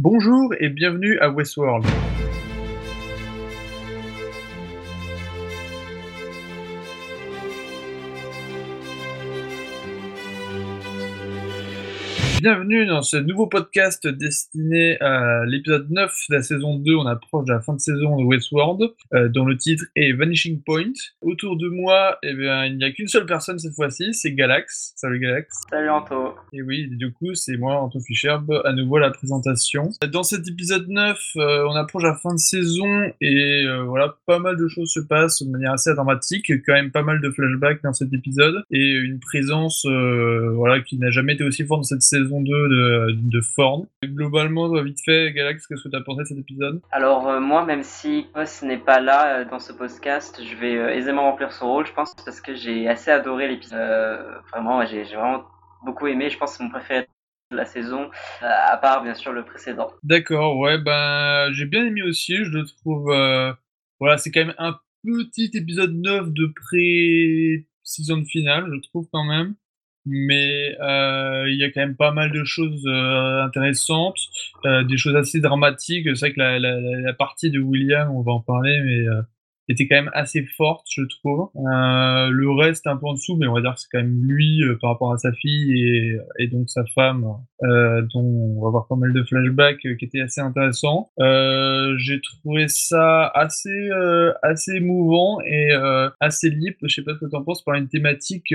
[0.00, 1.84] Bonjour et bienvenue à Westworld.
[12.40, 16.94] Bienvenue dans ce nouveau podcast destiné à l'épisode 9 de la saison 2.
[16.94, 20.62] On approche de la fin de saison de Westworld, euh, dont le titre est Vanishing
[20.62, 20.92] Point.
[21.20, 24.92] Autour de moi, eh bien, il n'y a qu'une seule personne cette fois-ci, c'est Galax.
[24.94, 25.48] Salut Galax.
[25.68, 26.36] Salut Anto.
[26.52, 29.90] Et oui, du coup, c'est moi, Anto Fischerb, à nouveau à la présentation.
[30.12, 34.38] Dans cet épisode 9, euh, on approche la fin de saison et euh, voilà, pas
[34.38, 36.52] mal de choses se passent de manière assez dramatique.
[36.64, 41.10] Quand même pas mal de flashbacks dans cet épisode et une présence voilà, qui n'a
[41.10, 43.40] jamais été aussi forte dans cette saison 2 de, de.
[44.04, 46.80] Globalement, vite fait, Galax, qu'est-ce que tu as pensé de cet épisode?
[46.90, 50.76] Alors, euh, moi, même si Post n'est pas là euh, dans ce podcast, je vais
[50.76, 53.80] euh, aisément remplir son rôle, je pense, parce que j'ai assez adoré l'épisode.
[54.50, 55.44] vraiment, j'ai vraiment
[55.84, 56.30] beaucoup aimé.
[56.30, 57.06] Je pense que c'est mon préféré
[57.50, 58.10] de la saison,
[58.42, 59.90] à part bien sûr le précédent.
[60.02, 62.36] D'accord, ouais, ben j'ai bien aimé aussi.
[62.36, 63.06] Je le trouve.
[63.98, 69.54] voilà, c'est quand même un petit épisode 9 de pré-saison finale, je trouve quand même
[70.06, 74.18] mais euh, il y a quand même pas mal de choses euh, intéressantes,
[74.64, 76.08] euh, des choses assez dramatiques.
[76.14, 79.06] C'est vrai que la, la, la, partie de William, on va en parler, mais
[79.68, 81.50] était quand même assez forte, je trouve.
[81.56, 84.24] Euh, le reste un peu en dessous, mais on va dire que c'est quand même
[84.24, 87.26] lui euh, par rapport à sa fille et, donc sa femme,
[87.62, 91.10] euh, dont on va voir pas mal de flashbacks qui étaient assez intéressants.
[91.98, 93.90] J'ai trouvé ça assez
[94.42, 95.72] assez émouvant et
[96.20, 96.76] assez libre.
[96.84, 98.54] Je sais pas ce que tu en penses par une thématique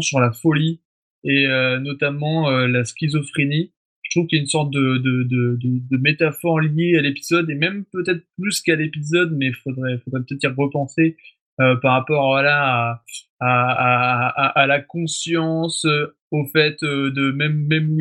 [0.00, 0.80] sur la folie
[1.24, 1.46] et
[1.80, 3.72] notamment la schizophrénie
[4.16, 8.60] trouve qu'il y a une sorte de, métaphore liée à l'épisode et même peut-être plus
[8.60, 11.16] qu'à l'épisode, mais il faudrait, faudrait peut-être y repenser
[11.58, 13.02] euh, par rapport à,
[13.40, 17.96] à, la conscience, euh, au fait euh, de même, même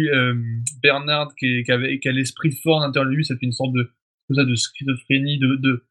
[0.83, 3.89] Bernard qui, avait, qui a l'esprit fort à ça fait une sorte de,
[4.29, 5.83] de schizophrénie, de, de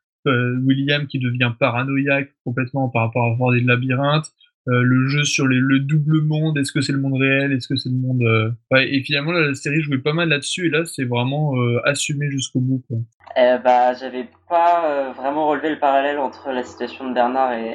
[0.64, 4.30] William qui devient paranoïaque complètement par rapport à voir des labyrinthes.
[4.67, 7.77] Euh, le jeu sur le double monde, est-ce que c'est le monde réel, est-ce que
[7.77, 8.23] c'est le monde...
[8.23, 11.80] Euh, ouais, et finalement, la série jouait pas mal là-dessus, et là, c'est vraiment euh,
[11.85, 12.83] assumé jusqu'au bout.
[12.89, 12.97] Quoi.
[13.36, 17.74] Eh bah, j'avais pas vraiment relevé le parallèle entre la situation de Bernard et,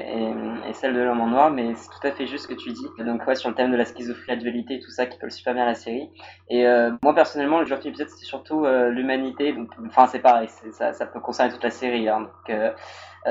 [0.74, 2.86] celle de l'homme en noir, mais c'est tout à fait juste ce que tu dis.
[3.06, 5.54] Donc ouais, sur le thème de la schizophrénie, la dualité tout ça, qui colle super
[5.54, 6.10] bien à la série.
[6.50, 6.64] Et
[7.04, 9.54] moi, personnellement, le genre d'épisode, c'était surtout l'humanité.
[9.88, 12.08] Enfin, c'est pareil, ça, peut concerner toute la série.
[12.08, 12.30] Hein,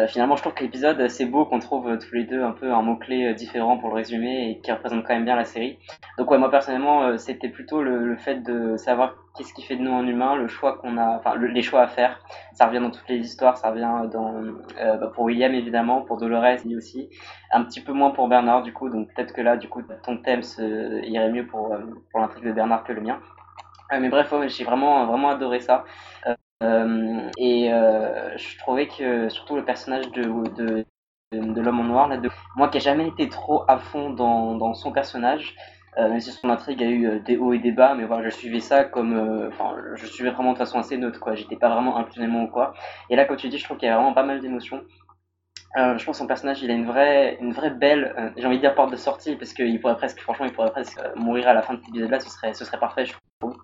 [0.08, 2.72] finalement, je trouve que l'épisode, c'est beau qu'on trouve euh, tous les deux un peu
[2.72, 5.78] un mot-clé euh, différent pour le résumer et qui représente quand même bien la série.
[6.18, 9.82] Donc, ouais, moi personnellement, c'était plutôt le, le, fait de savoir qu'est-ce qui fait de
[9.82, 12.20] nous un humain, le choix qu'on a, enfin, les choix à faire.
[12.52, 14.34] Ça revient dans toutes les histoires, ça revient dans,
[14.80, 17.08] euh, bah, pour William évidemment, pour Dolores aussi,
[17.52, 20.18] un petit peu moins pour Bernard du coup, donc peut-être que là, du coup, ton
[20.18, 21.74] thème se, irait mieux pour,
[22.10, 23.20] pour l'intrigue de Bernard que le mien.
[23.92, 25.84] mais bref, ouais, j'ai vraiment, vraiment adoré ça.
[26.26, 30.22] Euh, et euh, je trouvais que surtout le personnage de,
[31.32, 34.92] l'homme en noir, là, de, moi qui n'ai jamais été trop à fond dans, son
[34.92, 35.54] personnage,
[35.98, 38.34] euh, même si son intrigue a eu des hauts et des bas, mais voilà, je
[38.34, 41.34] suivais ça comme, enfin, je suivais vraiment de façon assez neutre, quoi.
[41.34, 42.74] J'étais pas vraiment impunément ou quoi.
[43.10, 44.82] Et là, comme tu dis, je trouve qu'il y a vraiment pas mal d'émotions.
[45.76, 48.46] Euh, je pense que son personnage, il a une vraie, une vraie belle, euh, j'ai
[48.46, 51.46] envie de dire porte de sortie, parce qu'il pourrait presque, franchement, il pourrait presque mourir
[51.48, 53.56] à la fin de cet épisode-là, ce serait, ce serait parfait, je trouve.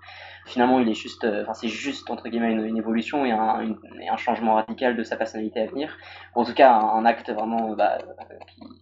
[0.47, 4.55] Finalement il est juste euh, enfin c'est juste entre guillemets une, évolution et un, changement
[4.55, 5.97] radical de sa personnalité à venir.
[6.37, 7.99] Ou en tout cas un, acte vraiment bah,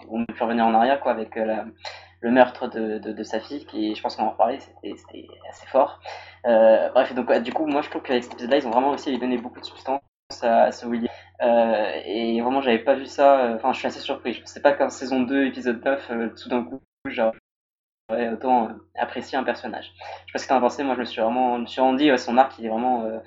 [0.08, 1.62] on ne peut revenir en arrière quoi avec euh,
[2.20, 6.00] le meurtre de, sa fille qui je pense qu'on en reparlait c'était assez fort.
[6.46, 8.90] Euh, bref donc du coup moi je trouve qu'avec cet épisode là ils ont vraiment
[8.90, 10.00] réussi à lui donner beaucoup de substance
[10.42, 11.08] à, à ce William.
[11.08, 14.72] euh, et vraiment j'avais pas vu ça enfin je suis assez surpris je pensais pas
[14.72, 17.32] qu'en saison 2 épisode 9 tout d'un coup genre
[18.32, 19.92] autant euh, apprécier un personnage.
[20.26, 21.66] Je sais pas ce que t'en as pensé, moi je me suis vraiment, je me
[21.66, 23.18] suis son arc il est vraiment, euh,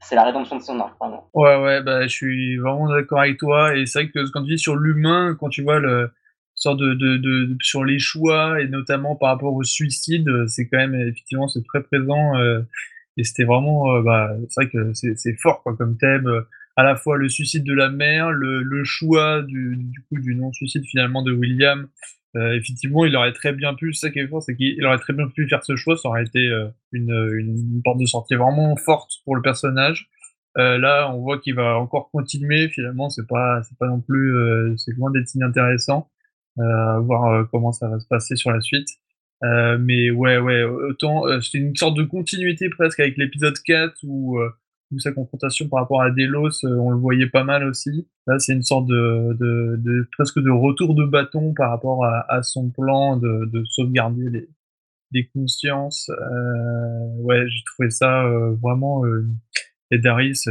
[0.00, 1.28] c'est la rédemption de son arc vraiment.
[1.34, 4.50] Ouais ouais, bah je suis vraiment d'accord avec toi et c'est vrai que quand tu
[4.50, 6.10] dis sur l'humain, quand tu vois le
[6.54, 10.78] sort de, de, de, sur les choix et notamment par rapport au suicide, c'est quand
[10.78, 12.60] même effectivement c'est très présent euh,
[13.16, 16.44] et c'était vraiment, euh, bah c'est vrai que c'est fort quoi comme thème.
[16.76, 20.34] À la fois le suicide de la mère, le, le choix du, du coup du
[20.34, 21.88] non-suicide finalement de William,
[22.36, 25.12] euh, effectivement, il aurait très bien pu, ça qui est fort, c'est qu'il aurait très
[25.12, 28.76] bien pu faire ce choix, ça aurait été euh, une, une, porte de sortie vraiment
[28.76, 30.08] forte pour le personnage.
[30.58, 32.68] Euh, là, on voit qu'il va encore continuer.
[32.68, 36.10] Finalement, c'est pas, c'est pas non plus, euh, c'est loin d'être inintéressant.
[36.58, 38.88] Euh, voir comment ça va se passer sur la suite.
[39.42, 44.38] mais ouais, ouais, autant c'est une sorte de continuité presque avec l'épisode 4 où
[44.98, 48.08] sa confrontation par rapport à Delos, euh, on le voyait pas mal aussi.
[48.26, 52.70] Là, c'est une sorte de, de, presque de retour de bâton par rapport à, son
[52.70, 54.48] plan de, de sauvegarder les,
[55.12, 56.10] des consciences.
[57.18, 58.24] ouais, j'ai trouvé ça
[58.62, 59.04] vraiment
[59.92, 60.48] et Darius,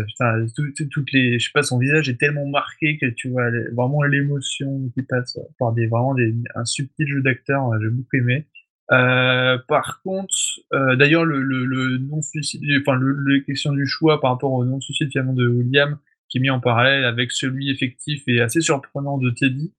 [0.92, 4.90] toutes les, je sais pas, son visage est tellement marqué que tu vois vraiment l'émotion
[4.94, 7.72] qui passe par des vraiment des, un subtil jeu d'acteur.
[7.82, 8.48] J'ai beaucoup aimé.
[8.92, 10.34] Euh, par contre,
[10.74, 14.66] euh, d'ailleurs, le, le, le non-suicide, enfin, le, le, question du choix par rapport au
[14.66, 19.18] non-suicide finalement de William, qui est mis en parallèle avec celui effectif est assez surprenant
[19.18, 19.74] de Teddy.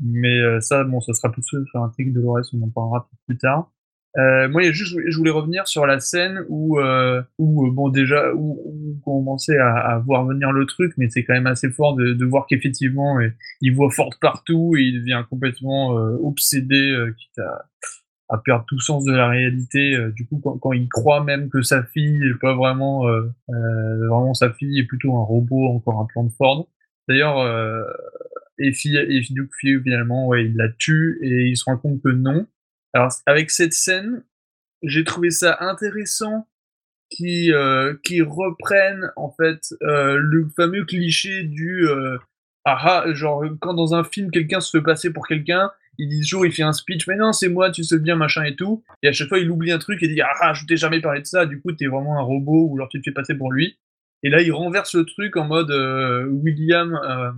[0.00, 3.36] Mais euh, ça, bon, ça sera plus sur l'intrigue de Dolores, on en parlera plus
[3.36, 3.70] tard.
[4.16, 8.60] Euh, moi, juste, je voulais revenir sur la scène où, euh, où bon, déjà, où,
[8.64, 11.94] où on commençait à, à, voir venir le truc, mais c'est quand même assez fort
[11.94, 13.18] de, de voir qu'effectivement,
[13.60, 17.66] il voit Ford partout et il devient complètement obsédé, quitte à,
[18.28, 19.94] à, perdre tout sens de la réalité.
[19.94, 23.06] Euh, du coup, quand, il croit même que sa fille est pas vraiment,
[23.48, 26.68] vraiment sa fille, est plutôt un robot, encore un plan de Ford.
[27.08, 27.46] D'ailleurs,
[28.58, 29.22] et, fille, et
[29.82, 32.46] finalement, ouais, il la tue et il se rend compte que non.
[32.92, 34.22] Alors, avec cette scène,
[34.82, 36.46] j'ai trouvé ça intéressant
[37.10, 42.18] qui euh, qui reprennent en fait euh, le fameux cliché du euh,
[42.64, 46.20] ah, ah genre quand dans un film quelqu'un se fait passer pour quelqu'un il dit
[46.20, 48.84] toujours il fait un speech mais non c'est moi tu sais bien machin et tout.
[49.02, 51.00] Et à chaque fois il oublie un truc et dit ah, ah je t'ai jamais
[51.00, 51.46] parlé de ça.
[51.46, 53.78] Du coup t'es vraiment un robot ou alors tu te fais passer pour lui.
[54.22, 57.32] Et là il renverse le truc en mode euh, William euh,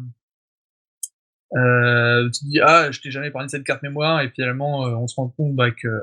[1.57, 4.21] euh, tu dis ah je t'ai jamais parlé de cette carte mémoire.
[4.21, 6.03] Et finalement on se rend compte bah, que,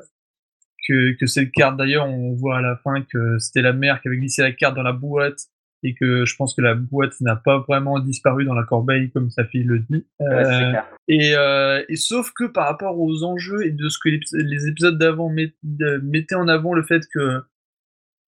[0.87, 4.07] que que cette carte d'ailleurs on voit à la fin que c'était la mère qui
[4.07, 5.47] avait glissé la carte dans la boîte
[5.83, 9.29] et que je pense que la boîte n'a pas vraiment disparu dans la corbeille comme
[9.29, 10.05] sa fille le dit.
[10.21, 10.73] Euh,
[11.07, 14.97] et, euh, et, sauf que par rapport aux enjeux et de ce que les, épisodes
[14.97, 17.41] d'avant mettaient en avant le fait que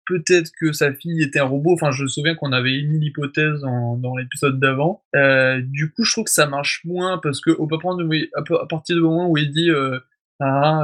[0.05, 1.73] peut-être que sa fille était un robot.
[1.73, 5.03] Enfin, je me souviens qu'on avait émis l'hypothèse dans l'épisode d'avant.
[5.15, 9.01] Euh, du coup, je trouve que ça marche moins parce que au à partir du
[9.01, 9.99] moment où il dit euh,
[10.39, 10.83] ah,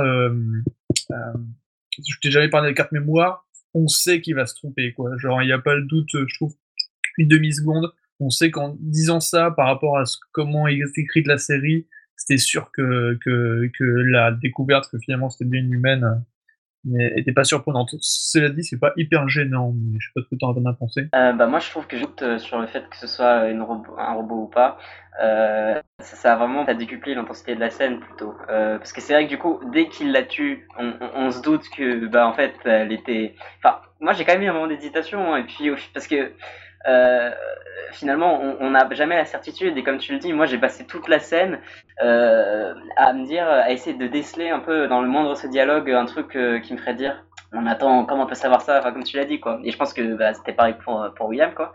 [1.10, 3.45] je t'ai jamais parlé de carte mémoire,
[3.76, 4.94] on sait qu'il va se tromper.
[4.94, 5.18] Quoi.
[5.18, 6.56] Genre, il n'y a pas le doute, je trouve,
[7.18, 7.94] une demi-seconde.
[8.20, 11.86] On sait qu'en disant ça, par rapport à ce, comment est écrite la série,
[12.16, 16.24] c'était sûr que, que, la découverte que finalement c'était bien humaine
[16.86, 17.96] mais était pas surprenante.
[18.00, 20.74] Cela dit, c'est pas hyper gênant, mais je sais pas ce que tu en as
[20.74, 21.08] pensé.
[21.16, 23.62] Euh, bah moi, je trouve que juste euh, sur le fait que ce soit une
[23.62, 24.78] un robot ou pas,
[25.22, 28.36] euh, ça, a vraiment décuplé l'intensité de la scène plutôt.
[28.50, 31.64] Euh, parce que c'est vrai que du coup, dès qu'il la tue, on, se doute
[31.76, 33.36] que bah en fait, elle était.
[33.60, 36.32] Enfin, moi j'ai quand même eu un moment d'hésitation, hein, et puis parce que
[36.88, 37.32] euh,
[37.92, 39.78] finalement, on n'a jamais la certitude.
[39.78, 41.60] Et comme tu le dis, moi, j'ai passé toute la scène
[42.04, 45.90] euh, à me dire, à essayer de déceler un peu dans le moindre ce dialogue
[45.92, 47.24] un truc euh, qui me ferait dire,
[47.54, 48.80] on attend, comment on peut savoir ça?
[48.80, 49.60] Enfin, comme tu l'as dit, quoi.
[49.64, 51.74] Et je pense que bah, c'était pareil pour, pour William, quoi.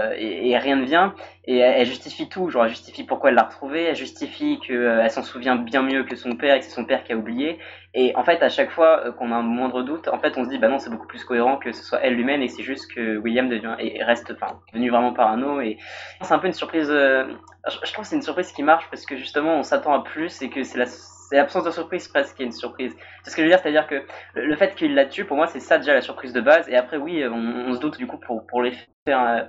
[0.00, 1.14] Euh, et, rien ne vient.
[1.44, 5.08] Et elle, justifie tout, genre elle justifie pourquoi elle l'a retrouvée, elle justifie qu'elle euh,
[5.08, 7.58] s'en souvient bien mieux que son père et que c'est son père qui a oublié.
[7.94, 10.44] Et en fait, à chaque fois euh, qu'on a un moindre doute, en fait, on
[10.44, 12.62] se dit bah non, c'est beaucoup plus cohérent que ce soit elle lui-même et c'est
[12.62, 15.60] juste que William devient et reste, enfin, devenu vraiment parano.
[15.60, 15.78] Et
[16.22, 16.88] c'est un peu une surprise.
[16.88, 20.42] je trouve que c'est une surprise qui marche parce que justement, on s'attend à plus
[20.42, 20.86] et que c'est la
[21.30, 22.92] c'est l'absence de surprise presque qui est une surprise.
[23.22, 24.02] C'est ce que je veux dire, c'est-à-dire que
[24.34, 26.68] le fait qu'il la tue, pour moi, c'est ça déjà la surprise de base.
[26.68, 28.88] Et après, oui, on, se doute du coup pour, l'effet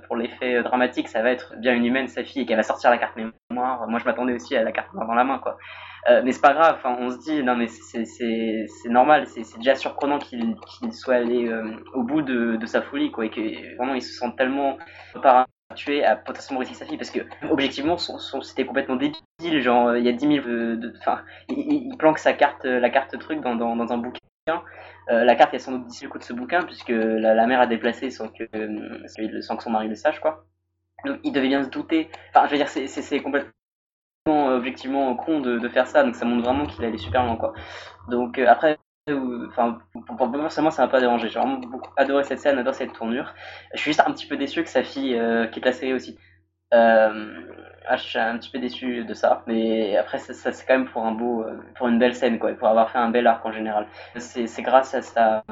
[0.06, 2.88] pour l'effet dramatique, ça va être bien une humaine, sa fille, et qu'elle va sortir
[2.88, 3.88] la carte mémoire.
[3.88, 5.58] Moi, je m'attendais aussi à la carte mémoire dans la main, quoi.
[6.08, 6.78] Euh, mais c'est pas grave.
[6.84, 9.26] On se dit, non, mais c'est normal.
[9.26, 11.64] C'est déjà surprenant qu'il qu'il soit allé euh,
[11.94, 14.78] au bout de, de, sa folie, quoi, et que vraiment il se sent tellement
[15.20, 17.20] par tuer à potentiellement risquer sa fille parce que
[17.50, 22.32] objectivement c'était complètement débile genre il y a 10 000 de enfin il, planque sa
[22.32, 24.20] carte la carte truc dans, dans, dans un bouquin.
[25.10, 27.66] Euh, la carte est sans doute le coup de ce bouquin puisque la, mère a
[27.66, 28.44] déplacé sans que
[29.40, 30.44] sans que son mari le sache quoi.
[31.04, 32.08] Donc il devait bien se douter.
[32.30, 33.52] Enfin je veux dire c'est complètement
[34.26, 37.52] objectivement con de, faire ça donc ça montre vraiment qu'il allait super loin quoi.
[38.08, 38.78] Donc euh, après
[39.08, 42.92] enfin pour, moi ça m'a pas dérangé j'ai vraiment beaucoup adoré cette scène adoré cette
[42.92, 43.34] tournure.
[43.74, 46.18] Je suis juste un petit peu déçu que sa fille euh, quitte la série aussi
[46.72, 47.50] euh,
[47.88, 50.88] ah, je suis un petit peu déçu de ça mais après ça, c'est quand même
[50.88, 53.44] pour un beau euh, pour une belle scène quoi pour avoir fait un bel arc
[53.44, 53.88] en général.
[54.18, 55.42] C'est grâce à ça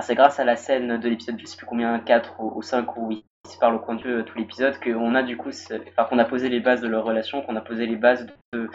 [0.00, 3.12] c'est grâce à la scène de l'épisode je sais plus combien 4 ou, 5 où
[3.12, 5.50] il se parle au coin de tout l'épisode qu'on a du coup
[5.88, 8.68] enfin qu'on a posé les bases de leur relation qu'on a posé les bases de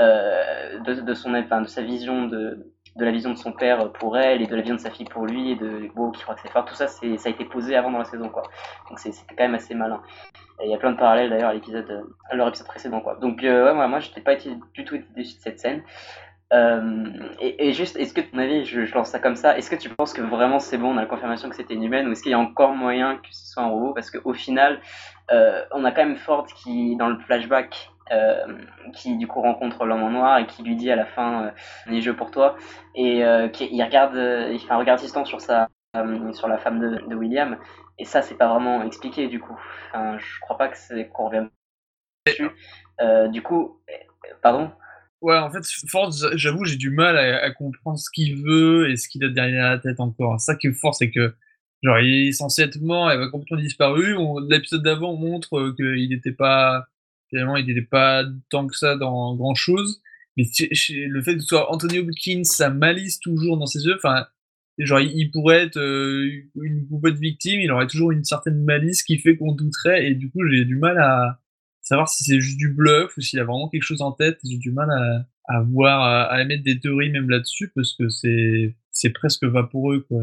[0.00, 4.42] euh, de, son de sa vision de de la vision de son père pour elle
[4.42, 6.42] et de la vision de sa fille pour lui et de Beau qui croit que
[6.42, 6.64] c'est fort.
[6.64, 8.42] Tout ça, c'est, ça a été posé avant dans la saison, quoi.
[8.88, 10.02] Donc c'était quand même assez malin.
[10.62, 13.16] Il y a plein de parallèles d'ailleurs à l'épisode, à leur épisode précédent, quoi.
[13.16, 15.82] Donc euh, ouais, moi, moi, j'étais pas été, du tout déçu de cette scène.
[16.52, 17.06] Euh,
[17.40, 19.88] et, juste, est-ce que, ton avis, je, je, lance ça comme ça, est-ce que tu
[19.88, 22.22] penses que vraiment c'est bon, on a la confirmation que c'était une humaine, ou est-ce
[22.22, 23.94] qu'il y a encore moyen que ce soit un robot?
[23.94, 24.80] Parce qu'au final,
[25.30, 27.91] euh, on a quand même Ford qui, dans le flashback,
[28.94, 31.52] qui du coup rencontre l'homme en noir et qui lui dit à la fin
[31.86, 32.56] les jeux pour toi.
[32.94, 34.14] Et qui, il regarde
[34.52, 35.68] il fait un regard assistant sur sa
[36.32, 37.56] sur la femme de, William.
[37.98, 39.58] Et ça c'est pas vraiment expliqué du coup.
[39.88, 41.50] Enfin, je crois pas que c'est qu'on revienne
[42.26, 42.50] dessus.
[43.30, 43.80] Du coup
[44.42, 44.70] pardon?
[45.22, 49.08] Ouais, en fait, Force, j'avoue, j'ai du mal à, comprendre ce qu'il veut et ce
[49.08, 50.40] qu'il a derrière la tête encore.
[50.40, 51.32] Ça qui est fort, c'est que,
[51.84, 54.16] genre, il est censé être mort, il va complètement disparu.
[54.48, 56.86] L'épisode d'avant montre qu'il n'était pas,
[57.32, 60.02] finalement, il n'était pas tant que ça dans grand chose.
[60.36, 60.44] Mais
[60.90, 64.26] le fait que ce soit Anthony Hopkins, sa malice toujours dans ses yeux, enfin,
[64.78, 66.30] genre, il, pourrait être euh,
[66.62, 70.14] une poupée de victime, il aurait toujours une certaine malice qui fait qu'on douterait, et
[70.14, 71.38] du coup, j'ai du mal à,
[71.82, 74.38] savoir si c'est juste du bluff ou s'il a vraiment quelque chose en tête.
[74.44, 74.88] J'ai du mal
[75.48, 80.22] à, voir, à, émettre des théories même là-dessus parce que c'est, c'est presque vaporeux, quoi.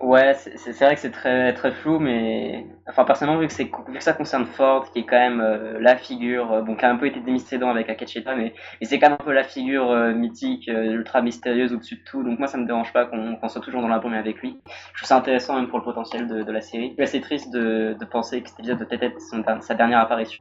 [0.00, 3.54] Ouais, c'est vrai que c'est très, très flou, mais enfin personnellement vu que,
[3.90, 6.86] vu que ça concerne Ford, qui est quand même euh, la figure, euh, bon qui
[6.86, 9.44] a un peu été démystifié avec Akecheta, mais, mais c'est quand même un peu la
[9.44, 13.46] figure euh, mythique, ultra mystérieuse au-dessus de tout, donc moi ça me dérange pas qu'on
[13.50, 14.58] soit toujours dans la première avec lui.
[14.94, 16.94] Je trouve ça intéressant même pour le potentiel de, de la série.
[16.96, 20.40] C'est assez triste de, de penser que cet épisode de peut-être être sa dernière apparition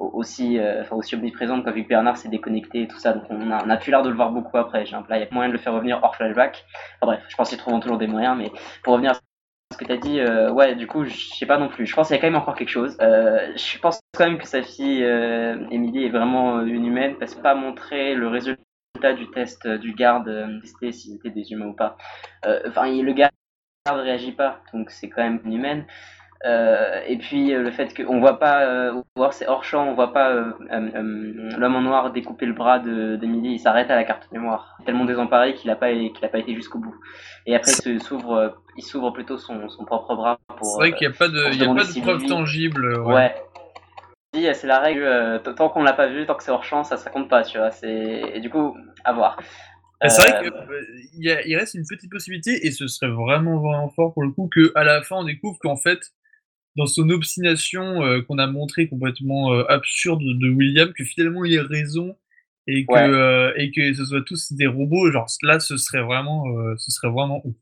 [0.00, 3.12] aussi, euh, enfin aussi omniprésente quand vu que Bernard s'est déconnecté et tout ça.
[3.12, 4.86] Donc on a, on a plus l'air de le voir beaucoup après.
[4.86, 6.64] J'ai un il y a moyen de le faire revenir hors flashback.
[7.00, 8.36] Enfin bref, je pense qu'ils trouveront toujours des moyens.
[8.36, 8.50] Mais
[8.82, 9.14] pour revenir à
[9.72, 11.86] ce que tu as dit, euh, ouais, du coup, je sais pas non plus.
[11.86, 12.96] Je pense qu'il y a quand même encore quelque chose.
[13.00, 15.02] Euh, je pense quand même que sa fille,
[15.70, 18.62] Émilie, est vraiment une humaine parce que pas montrer le résultat
[19.16, 21.96] du test du garde, tester s'ils étaient des humains ou pas.
[22.66, 23.32] Enfin, le garde
[23.88, 25.84] réagit pas, donc c'est quand même une humaine.
[26.46, 29.94] Euh, et puis euh, le fait qu'on voit pas, euh, voir c'est hors champ, on
[29.94, 34.78] voit pas l'homme en noir découper le bras d'Emily, il s'arrête à la carte mémoire,
[34.86, 36.94] tellement désemparé qu'il a pas qu'il a pas été jusqu'au bout.
[37.44, 40.66] Et après il s'ouvre, il s'ouvre plutôt son, son, propre bras pour.
[40.66, 43.00] C'est vrai qu'il n'y a pas de, y a pas de preuve tangible.
[43.00, 43.34] Ouais.
[44.32, 47.10] C'est la règle, tant qu'on l'a pas vu, tant que c'est hors champ, ça, ça
[47.10, 47.70] compte pas, tu vois.
[47.70, 49.38] C'est et du coup, à voir.
[50.08, 54.22] C'est vrai qu'il il reste une petite possibilité, et ce serait vraiment vraiment fort pour
[54.22, 55.98] le coup, que à la fin on découvre qu'en fait
[56.76, 61.54] dans son obstination euh, qu'on a montré complètement euh, absurde de William, que finalement il
[61.54, 62.16] ait raison
[62.66, 66.44] et que, euh, et que ce soit tous des robots, genre là ce serait vraiment,
[66.76, 67.56] ce serait vraiment ouf.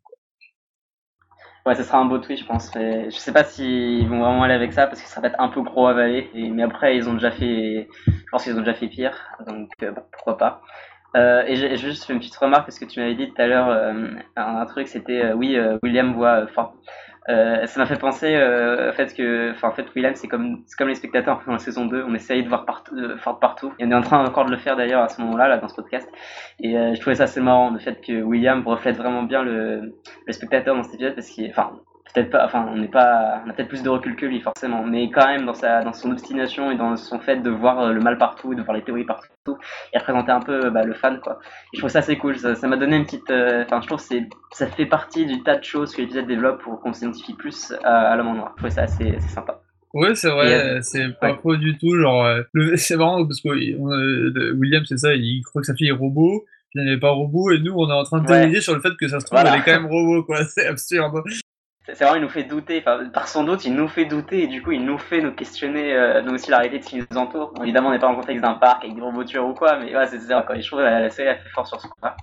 [1.64, 2.70] Ouais, ce sera un beau tweet, je pense.
[2.74, 5.48] je sais pas s'ils vont vraiment aller avec ça parce que ça va être un
[5.48, 6.28] peu gros à avaler.
[6.34, 10.02] mais après, ils ont déjà fait, je pense qu'ils ont déjà fait pire, donc bon,
[10.12, 10.62] pourquoi pas.
[11.46, 13.94] et j'ai juste fait une petite remarque parce que tu m'avais dit tout à l'heure
[14.36, 16.74] un, truc, c'était oui, William voit fort
[17.28, 20.62] euh, ça m'a fait penser euh, au fait que, enfin, en fait, William, c'est comme,
[20.66, 22.04] c'est comme les spectateurs dans la saison 2.
[22.08, 23.72] On essaye de voir partout, de, partout.
[23.78, 25.68] Et on est en train encore de le faire d'ailleurs à ce moment-là, là, dans
[25.68, 26.08] ce podcast.
[26.60, 29.94] Et euh, je trouvais ça assez marrant, le fait que William reflète vraiment bien le,
[30.26, 31.72] le spectateur dans cet épisode parce qu'il, enfin,
[32.14, 34.84] peut-être pas, enfin, on n'est pas, on a peut-être plus de recul que lui forcément,
[34.84, 37.92] mais quand même dans sa, dans son obstination et dans son fait de voir euh,
[37.92, 39.58] le mal partout, de voir les théories partout,
[39.92, 41.38] et représenter un peu bah, le fan quoi.
[41.72, 44.00] Et je trouve ça assez cool, ça m'a donné une petite, euh, enfin, je trouve
[44.00, 47.72] c'est, ça fait partie du tas de choses que l'épisode développe pour qu'on s'identifie plus
[47.84, 48.52] à, l'homme en noir.
[48.56, 49.60] Je trouve ça assez, assez sympa.
[49.94, 51.98] Ouais, c'est vrai, euh, c'est pas faux du tout.
[51.98, 52.26] Genre,
[52.76, 53.48] c'est marrant parce que
[54.52, 57.58] William, c'est ça, il croit que sa fille est robot, il n'est pas robot, et
[57.58, 59.58] nous, on est en train de théoriser sur le fait que ça se trouve, elle
[59.58, 60.44] est quand même robot, quoi.
[60.48, 61.22] C'est absurde
[61.94, 64.46] c'est vraiment, il nous fait douter, enfin, par son doute, il nous fait douter et
[64.46, 66.96] du coup, il nous fait nous questionner, euh, nous aussi, la réalité de ce qui
[66.98, 67.54] nous entoure.
[67.62, 70.06] évidemment, on n'est pas en contexte d'un parc avec des robotures ou quoi, mais ouais,
[70.06, 72.14] c'est ça, quand la série, elle fait fort sur ce point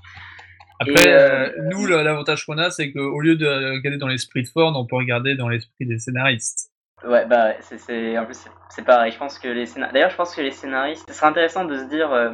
[0.79, 4.73] Après, euh, nous, l'avantage qu'on a, c'est qu'au lieu de regarder dans l'esprit de Ford,
[4.75, 6.71] on peut regarder dans l'esprit des scénaristes.
[7.05, 9.11] Ouais, bah, c'est, en plus, c'est pareil.
[9.11, 11.77] Je pense que les scénaristes, d'ailleurs, je pense que les scénaristes, ce serait intéressant de
[11.77, 12.31] se dire, euh,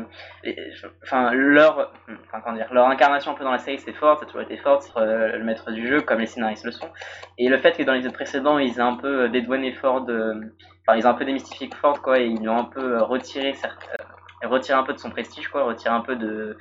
[1.03, 1.91] enfin, leur,
[2.27, 4.41] enfin, comment dire, leur incarnation un peu dans la série, c'est fort, ça a toujours
[4.41, 6.89] été fort, c'est euh, le maître du jeu, comme les scénaristes le sont.
[7.37, 10.03] Et le fait que dans les épisodes précédents, ils aient un peu euh, dédouané Ford,
[10.03, 13.53] enfin, ils ont un peu démystifié Ford, quoi, et ils l'ont un peu retiré,
[14.43, 16.57] retiré un peu de son prestige, quoi, retiré un peu de,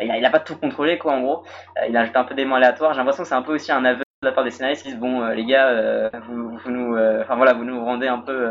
[0.00, 1.44] il a, pas tout contrôlé, quoi, en gros.
[1.88, 2.92] il a ajouté un peu d'éléments aléatoires.
[2.92, 4.90] J'ai l'impression que c'est un peu aussi un aveu de la part des scénaristes qui
[4.90, 8.20] disent bon euh, les gars euh, vous, nous euh, enfin voilà vous nous rendez un
[8.20, 8.50] peu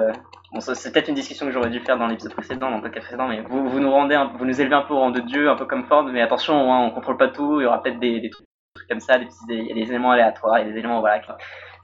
[0.52, 3.08] bon c'est peut-être une discussion que j'aurais dû faire dans l'épisode précédent dans le podcast
[3.08, 5.50] précédent mais vous, vous nous rendez vous nous élevez un peu au rang de dieu
[5.50, 8.00] un peu comme Ford mais attention hein, on contrôle pas tout il y aura peut-être
[8.00, 8.46] des, des, trucs
[8.90, 11.22] comme ça des petits, a des éléments aléatoires a des éléments voilà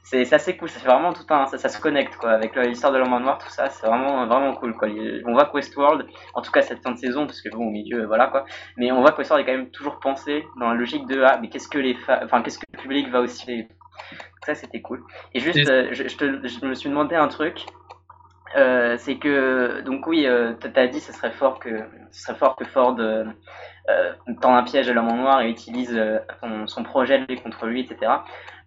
[0.04, 2.98] c'est assez cool ça fait vraiment tout un ça, se connecte quoi avec l'histoire de
[2.98, 4.90] l'homme noir tout ça c'est vraiment vraiment cool quoi
[5.26, 7.72] on voit que Westworld en tout cas cette fin de saison parce que bon au
[7.72, 8.44] milieu voilà quoi
[8.76, 11.38] mais on voit que Westworld est quand même toujours pensé dans la logique de ah
[11.42, 13.68] mais qu'est-ce que les enfin qu'est-ce que le public va aussi
[14.46, 15.04] ça, c'était cool.
[15.34, 17.66] Et juste, euh, je, je, me suis demandé un truc.
[18.56, 20.28] c'est que donc oui,
[20.62, 21.70] tu as dit ce serait fort que
[22.12, 22.98] ce serait fort que Ford
[24.42, 26.02] tend un piège à l'homme en noir et utilise
[26.42, 28.12] son, son, projet contre lui, etc.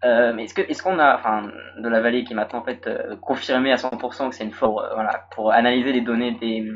[0.03, 2.87] mais est-ce que est-ce qu'on a, enfin, de la vallée qui est maintenant en fait
[3.21, 6.71] confirmé à 100% que c'est une Ford, voilà, pour analyser les données des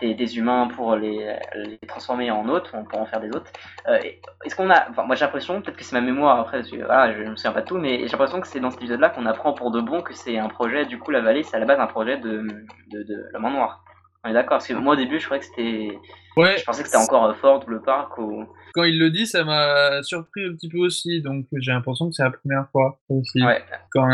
[0.00, 3.50] des, humains pour les, les, transformer en autres, pour en faire des autres.
[3.88, 3.98] Euh,
[4.44, 7.12] est-ce qu'on a, enfin, moi j'ai l'impression, peut-être que c'est ma mémoire après, je, voilà,
[7.12, 9.26] je me souviens pas de tout, mais j'ai l'impression que c'est dans cet épisode-là qu'on
[9.26, 11.66] apprend pour de bon que c'est un projet, du coup la vallée, c'est à la
[11.66, 12.46] base un projet de,
[12.90, 13.84] de, de noire.
[14.24, 15.98] On est d'accord Parce que moi au début je croyais que c'était.
[16.36, 16.58] Ouais.
[16.58, 18.46] Je pensais que c'était encore fort le parc ou.
[18.74, 22.12] Quand il le dit, ça m'a surpris un petit peu aussi, donc j'ai l'impression que
[22.14, 23.42] c'est la première fois aussi.
[23.42, 23.62] Ouais.
[23.90, 24.08] Quand,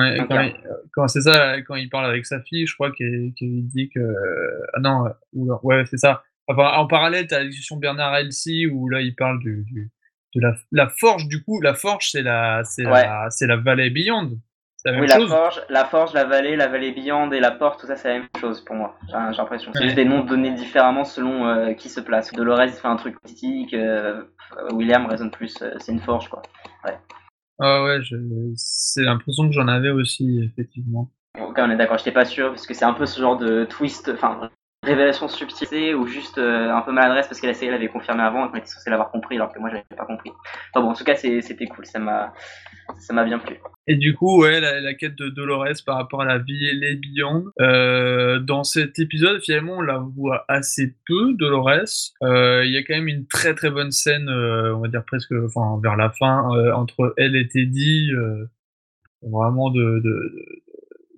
[0.95, 4.01] quand, c'est ça, quand il parle avec sa fille, je crois qu'il dit que.
[4.75, 6.23] Ah non, ouais, c'est ça.
[6.47, 9.91] Enfin, en parallèle, tu as la discussion Bernard Elsie où là il parle du,
[10.35, 14.39] de la, la, forge, du coup, la forge c'est la, c'est la, la vallée Beyond
[14.87, 17.97] oui, la forge, la forge, la vallée, la vallée Beyond et la porte, tout ça
[17.97, 18.97] c'est la même chose pour moi.
[19.09, 19.73] J'ai l'impression.
[19.75, 22.33] C'est juste des noms donnés différemment selon euh, qui se place.
[22.33, 24.23] Dolores fait un truc politique, euh,
[24.73, 26.43] William raisonne plus, euh, c'est une forge quoi.
[26.85, 26.99] Ouais.
[27.61, 27.99] Ah ouais,
[28.57, 31.11] c'est l'impression que j'en avais aussi effectivement.
[31.41, 31.99] Ok, on est d'accord.
[31.99, 34.51] J'étais pas sûr parce que c'est un peu ce genre de twist, enfin
[34.85, 38.51] révélation subtilité ou juste un peu maladresse parce que la série l'avait confirmé avant et
[38.51, 40.31] qu'on était censé l'avoir compris alors que moi j'avais pas compris.
[40.73, 43.59] Enfin bon, en tout cas c'était cool, ça m'a bien plu.
[43.87, 46.97] Et du coup, ouais, la, quête de Dolores par rapport à la vie et les
[46.97, 47.45] Beyond.
[47.61, 52.13] Euh, dans cet épisode, finalement, on la voit assez peu, Dolores.
[52.23, 55.05] Euh, il y a quand même une très très bonne scène, euh, on va dire
[55.05, 58.11] presque, vers la fin, entre elle et Teddy.
[59.23, 60.03] vraiment de,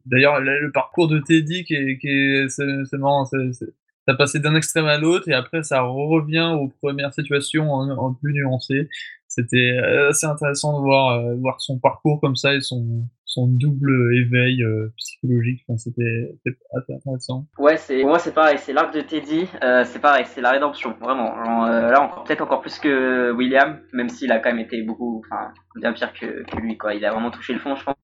[0.06, 5.28] D'ailleurs, le parcours de Teddy qui est, c'est marrant, ça passait d'un extrême à l'autre
[5.28, 8.88] et après ça revient aux premières situations en, plus nuancées
[9.36, 13.46] c'était euh, assez intéressant de voir, euh, voir son parcours comme ça et son, son
[13.46, 15.62] double éveil euh, psychologique.
[15.68, 16.34] Enfin, c'était
[16.74, 17.46] assez intéressant.
[17.58, 19.46] Ouais, c'est moi c'est pareil, c'est l'arc de Teddy,
[19.84, 21.34] c'est pareil, c'est la rédemption, vraiment.
[21.66, 25.92] là, peut-être encore plus que William, même s'il a quand même été beaucoup, enfin, bien
[25.92, 26.94] pire que, que lui, quoi.
[26.94, 27.95] Il a vraiment touché le fond, je pense.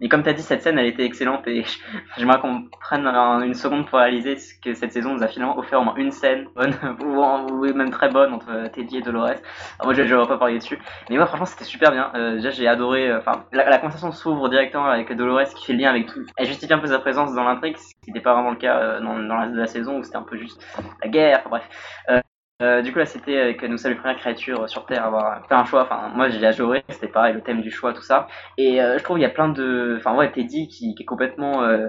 [0.00, 1.64] Mais comme tu as dit, cette scène, elle était excellente et
[2.16, 5.84] j'aimerais qu'on prenne une seconde pour réaliser que cette saison nous a finalement offert au
[5.84, 6.74] moins une scène bonne,
[7.04, 9.40] ou, même très bonne entre Teddy et Dolores.
[9.82, 10.78] moi, je vais pas parler dessus.
[11.10, 12.10] Mais moi, franchement, c'était super bien.
[12.14, 13.08] Euh, déjà, j'ai adoré.
[13.08, 16.24] Euh, enfin, la, conversation s'ouvre directement avec Dolores qui fait le lien avec tout.
[16.36, 18.76] Elle justifie un peu sa présence dans l'intrigue, ce qui n'était pas vraiment le cas
[18.76, 20.64] euh, dans, dans la, la, saison où c'était un peu juste
[21.02, 21.42] la guerre.
[21.46, 21.60] Enfin,
[22.06, 22.23] bref.
[22.60, 25.54] Du coup là c'était avec nous sommes les premières créatures sur Terre à avoir fait
[25.54, 25.82] un choix.
[25.82, 28.28] Enfin moi j'ai adoré, c'était pareil le thème du choix tout ça.
[28.56, 31.64] Et euh, je trouve il y a plein de, enfin ouais Teddy qui, est complètement
[31.64, 31.88] euh,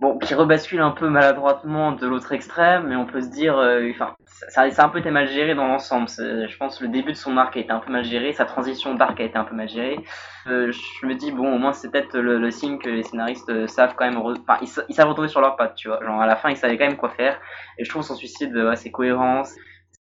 [0.00, 3.54] bon qui rebascule un peu maladroitement de l'autre extrême, mais on peut se dire,
[3.90, 6.08] enfin ça, a un peu été mal géré dans l'ensemble.
[6.08, 8.94] Je pense le début de son arc a été un peu mal géré, sa transition
[8.94, 9.98] d'arc a été un peu mal gérée.
[10.44, 14.04] je me dis bon au moins c'est peut-être le, signe que les scénaristes savent quand
[14.04, 16.04] même, enfin ils, savent retourner sur leurs pattes, tu vois.
[16.04, 17.40] Genre à la fin ils savaient quand même quoi faire.
[17.78, 19.54] Et je trouve son suicide ouais, c'est cohérence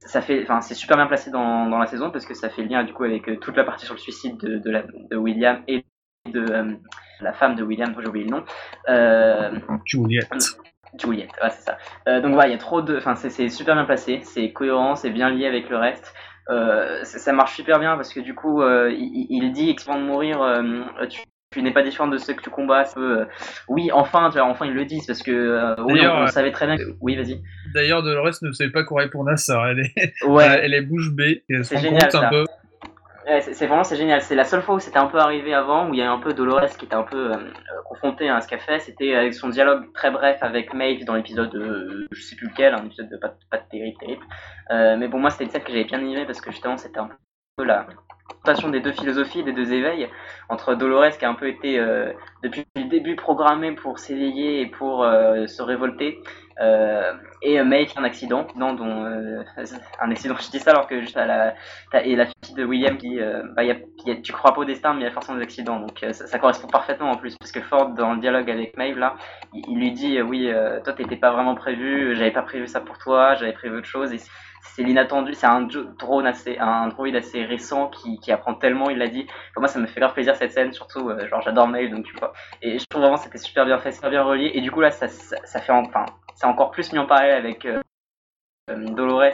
[0.05, 2.63] ça fait, enfin, c'est super bien placé dans, dans, la saison parce que ça fait
[2.63, 5.17] lien du coup avec euh, toute la partie sur le suicide de, de, la, de
[5.17, 5.83] William et
[6.31, 6.73] de euh,
[7.21, 8.43] la femme de William, j'ai oublié le nom.
[8.89, 10.31] Euh, Juliette.
[10.99, 11.77] Juliette, ouais, c'est ça.
[12.07, 14.95] Euh, donc voilà, il y a trop de, enfin, c'est super bien placé, c'est cohérent,
[14.95, 16.13] c'est bien lié avec le reste.
[16.47, 20.39] ça marche super bien parce que du coup, il, il, dit, expliquant de mourir,
[21.09, 21.21] tu,
[21.55, 22.83] tu n'es pas différent de ceux que tu combats.
[22.97, 23.25] Euh,
[23.69, 26.51] oui, enfin, tu vois, enfin ils le disent parce que euh, oui, on, euh, savait
[26.51, 26.75] très bien.
[26.75, 26.83] Que...
[26.99, 27.41] Oui, vas-y.
[27.73, 29.65] D'ailleurs, Dolores ne savait pas courir pour Nassar.
[29.67, 30.59] Elle est, ouais.
[30.61, 31.45] elle est bouche bée.
[31.63, 32.09] C'est génial.
[32.13, 32.45] Un peu.
[33.39, 34.21] c'est vraiment c'est génial.
[34.21, 36.19] C'est la seule fois où c'était un peu arrivé avant, où il y a un
[36.19, 37.37] peu Dolores qui était un peu euh,
[37.87, 38.79] confrontée à ce qu'elle fait.
[38.79, 42.73] C'était avec son dialogue très bref avec Maeve dans l'épisode de je sais plus lequel,
[42.73, 44.25] un épisode de pas, pas terrible, terrible.
[44.99, 47.09] mais bon, moi c'était une scène que j'avais bien aimé parce que justement c'était un
[47.55, 47.87] peu la
[48.71, 50.07] des deux philosophies, des deux éveils,
[50.49, 54.67] entre Dolores qui a un peu été euh, depuis le début programmée pour s'éveiller et
[54.67, 56.21] pour euh, se révolter,
[56.61, 59.03] euh, et May qui a un accident, non, dont
[59.99, 60.35] un accident.
[60.39, 61.53] Je dis ça alors que juste à la
[62.03, 63.19] et la fille de William qui,
[63.55, 63.63] bah,
[64.23, 66.67] tu crois pas au destin, mais il y a forcément des accidents, donc ça, correspond
[66.67, 69.15] parfaitement en plus, parce que Ford dans le dialogue avec Maeve là,
[69.53, 70.49] il, lui dit oui,
[70.83, 74.13] toi t'étais pas vraiment prévu, j'avais pas prévu ça pour toi, j'avais prévu autre chose
[74.73, 78.97] c'est l'inattendu, c'est un drone assez, un droïde assez récent qui, qui apprend tellement, il
[78.97, 79.25] l'a dit.
[79.53, 82.05] Pour moi, ça me fait grave plaisir cette scène, surtout, euh, genre j'adore Mail, donc
[82.05, 82.33] tu vois.
[82.61, 84.51] Et je trouve vraiment c'était super bien fait, super bien relié.
[84.53, 87.65] Et du coup là, ça, ça, fait enfin, c'est encore plus mis en parallèle avec
[87.65, 87.79] euh,
[88.69, 89.31] euh, Dolores,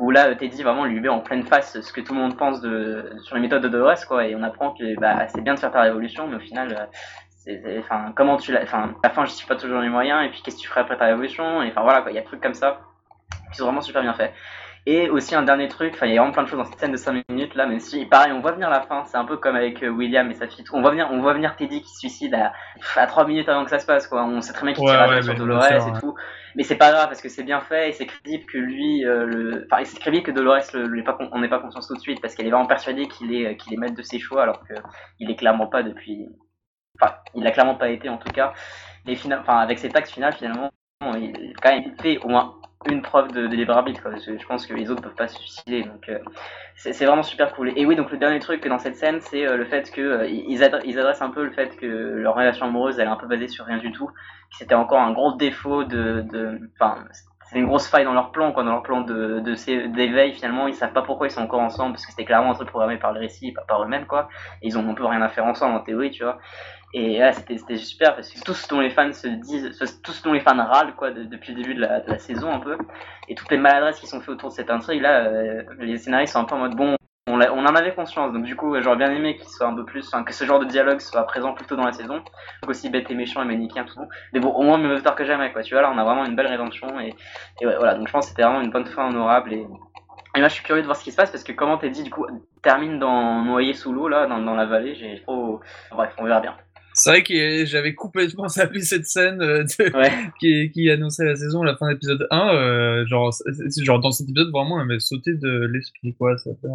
[0.00, 2.60] où là Teddy vraiment lui met en pleine face ce que tout le monde pense
[2.60, 4.26] de, sur les méthodes de Dolores, quoi.
[4.26, 6.88] Et on apprend que bah, c'est bien de faire ta révolution, mais au final,
[7.78, 10.42] enfin, comment tu la, enfin, la fin, je suis pas toujours les moyens, et puis
[10.42, 12.26] qu'est-ce que tu ferais après ta révolution, et enfin voilà, quoi, il y a des
[12.26, 12.80] trucs comme ça
[13.50, 14.32] qui sont vraiment super bien faits.
[14.86, 16.80] Et aussi un dernier truc, enfin il y a vraiment plein de choses dans cette
[16.80, 19.26] scène de 5 minutes là, même si pareil on voit venir la fin, c'est un
[19.26, 21.82] peu comme avec euh, William et sa fille, on voit venir, on voit venir Teddy
[21.82, 22.54] qui se suicide à,
[22.96, 25.22] à 3 minutes avant que ça se passe quoi, on sait très bien qu'il tire
[25.24, 26.14] sur Dolores et tout,
[26.54, 29.26] mais c'est pas grave parce que c'est bien fait et c'est crédible que lui, euh,
[29.26, 29.66] le...
[29.70, 32.34] enfin c'est crédible que Dolores le, pas, on n'ait pas conscience tout de suite parce
[32.34, 34.62] qu'elle est vraiment persuadée qu'il est, qu'il est maître de ses choix alors
[35.18, 36.28] qu'il est clairement pas depuis,
[36.98, 38.54] enfin il a clairement pas été en tout cas,
[39.06, 39.40] et final...
[39.40, 40.70] enfin avec cet acte final finalement
[41.02, 42.54] il quand même fait au moins
[42.86, 44.08] une preuve de, libre arbitre.
[44.24, 45.82] je pense que les autres peuvent pas se suicider.
[45.82, 46.18] Donc euh,
[46.76, 47.72] c'est vraiment super cool.
[47.76, 50.26] Et oui, donc le dernier truc dans cette scène, c'est euh, le fait que euh,
[50.28, 53.48] ils, adressent un peu le fait que leur relation amoureuse, elle est un peu basée
[53.48, 54.10] sur rien du tout.
[54.50, 56.24] C'était encore un gros défaut de,
[56.74, 57.04] enfin,
[57.50, 60.34] c'est une grosse faille dans leur plan, quoi, dans leur plan de d'éveil.
[60.34, 62.68] Finalement, ils savent pas pourquoi ils sont encore ensemble parce que c'était clairement un truc
[62.68, 64.28] programmé par le récit, pas par eux-mêmes, quoi.
[64.60, 66.38] Et ils ont un peu rien à faire ensemble en théorie, tu vois.
[66.94, 70.22] Et là, c'était super parce que tout ce dont les fans se disent, tout ce
[70.22, 72.78] dont les fans râlent quoi, depuis le début de la, de la, saison un peu,
[73.28, 76.32] et toutes les maladresses qui sont faites autour de cette intrigue, là, euh, les scénaristes
[76.32, 76.96] sont un peu en mode bon,
[77.28, 80.10] on, en avait conscience, donc du coup, j'aurais bien aimé qu'il soit un peu plus,
[80.26, 82.22] que ce genre de dialogue soit présent plus tôt dans la saison,
[82.66, 84.00] aussi bête et méchant et manichéen tout.
[84.32, 85.62] Mais bon, au moins mieux tard que jamais, quoi.
[85.62, 87.14] Tu vois, là, on a vraiment une belle rédemption et,
[87.62, 87.94] voilà.
[87.94, 89.66] Donc je pense que c'était vraiment une bonne fin honorable et,
[90.36, 92.02] et je suis curieux de voir ce qui se passe parce que comment t'es dit,
[92.02, 92.26] du coup,
[92.62, 94.94] termine dans noyé sous l'eau là, dans, dans la vallée.
[94.94, 95.60] J'ai trop,
[95.90, 96.56] bref, on verra bien.
[96.98, 99.64] C'est vrai que j'avais complètement zappé cette scène euh,
[100.40, 102.54] qui, qui, annonçait la saison, la fin d'épisode 1.
[102.54, 103.32] Euh, genre,
[103.80, 106.36] genre, dans cet épisode, vraiment, on m'avait sauté de l'esprit, quoi.
[106.38, 106.68] Ça fait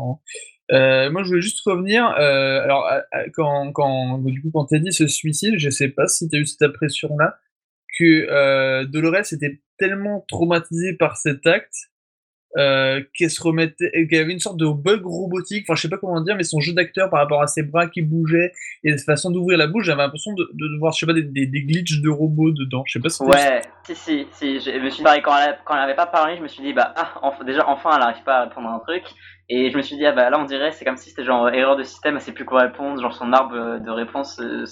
[0.72, 2.06] euh, moi, je voulais juste revenir.
[2.18, 2.90] Euh, alors,
[3.34, 6.46] quand, quand, du coup, quand dit ce suicide, je sais pas si tu as eu
[6.46, 7.38] cette impression-là,
[8.00, 11.92] que Dolores était tellement traumatisée par cet acte
[12.58, 15.98] euh, qui se remettait, qui avait une sorte de bug robotique, enfin je sais pas
[15.98, 18.52] comment dire, mais son jeu d'acteur par rapport à ses bras qui bougeaient
[18.84, 21.24] et sa façon d'ouvrir la bouche, j'avais l'impression de, de, voir, je sais pas, des,
[21.24, 22.84] des, glitches de robots dedans.
[22.86, 25.76] Je sais pas si Ouais, si, si, si, je me suis dit, quand elle, quand
[25.76, 28.42] elle avait pas parlé, je me suis dit, bah, ah, déjà, enfin, elle arrive pas
[28.42, 29.04] à répondre à un truc.
[29.50, 31.50] Et je me suis dit, ah bah là, on dirait, c'est comme si c'était genre
[31.50, 34.64] erreur de système, elle sait plus quoi répondre, genre son arbre de réponse euh,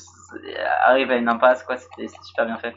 [0.85, 2.73] arrive à une impasse, quoi, c'était super bien fait.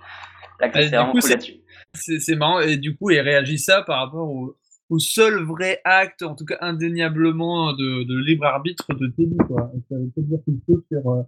[0.61, 1.61] L'actrice c'est vraiment cool là-dessus.
[1.95, 4.57] C'est marrant, et du coup, elle réagit ça par rapport au
[4.95, 9.73] au seul vrai acte, en tout cas indéniablement, de, libre arbitre de Teddy, quoi.
[9.89, 11.23] ça veut dire quelque chose sur, euh,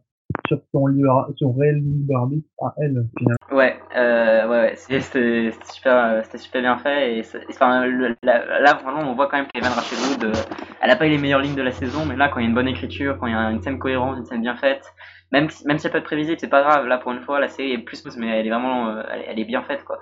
[0.46, 3.36] sur son, libre, son réel libre arbitre à elle, finalement.
[3.50, 7.18] Ouais, euh, ouais, ouais c'était super, c'était super bien fait.
[7.18, 7.84] Et enfin,
[8.22, 10.32] là, vraiment, on voit quand même qu'Evan Rachel Wood, euh,
[10.80, 12.46] elle a pas eu les meilleures lignes de la saison, mais là, quand il y
[12.46, 14.94] a une bonne écriture, quand il y a une scène cohérente, une scène bien faite,
[15.32, 16.86] même même si elle peut être prévisible, c'est pas grave.
[16.86, 19.44] Là, pour une fois, la série est plus, mais elle est vraiment, euh, elle est
[19.44, 19.98] bien faite, quoi.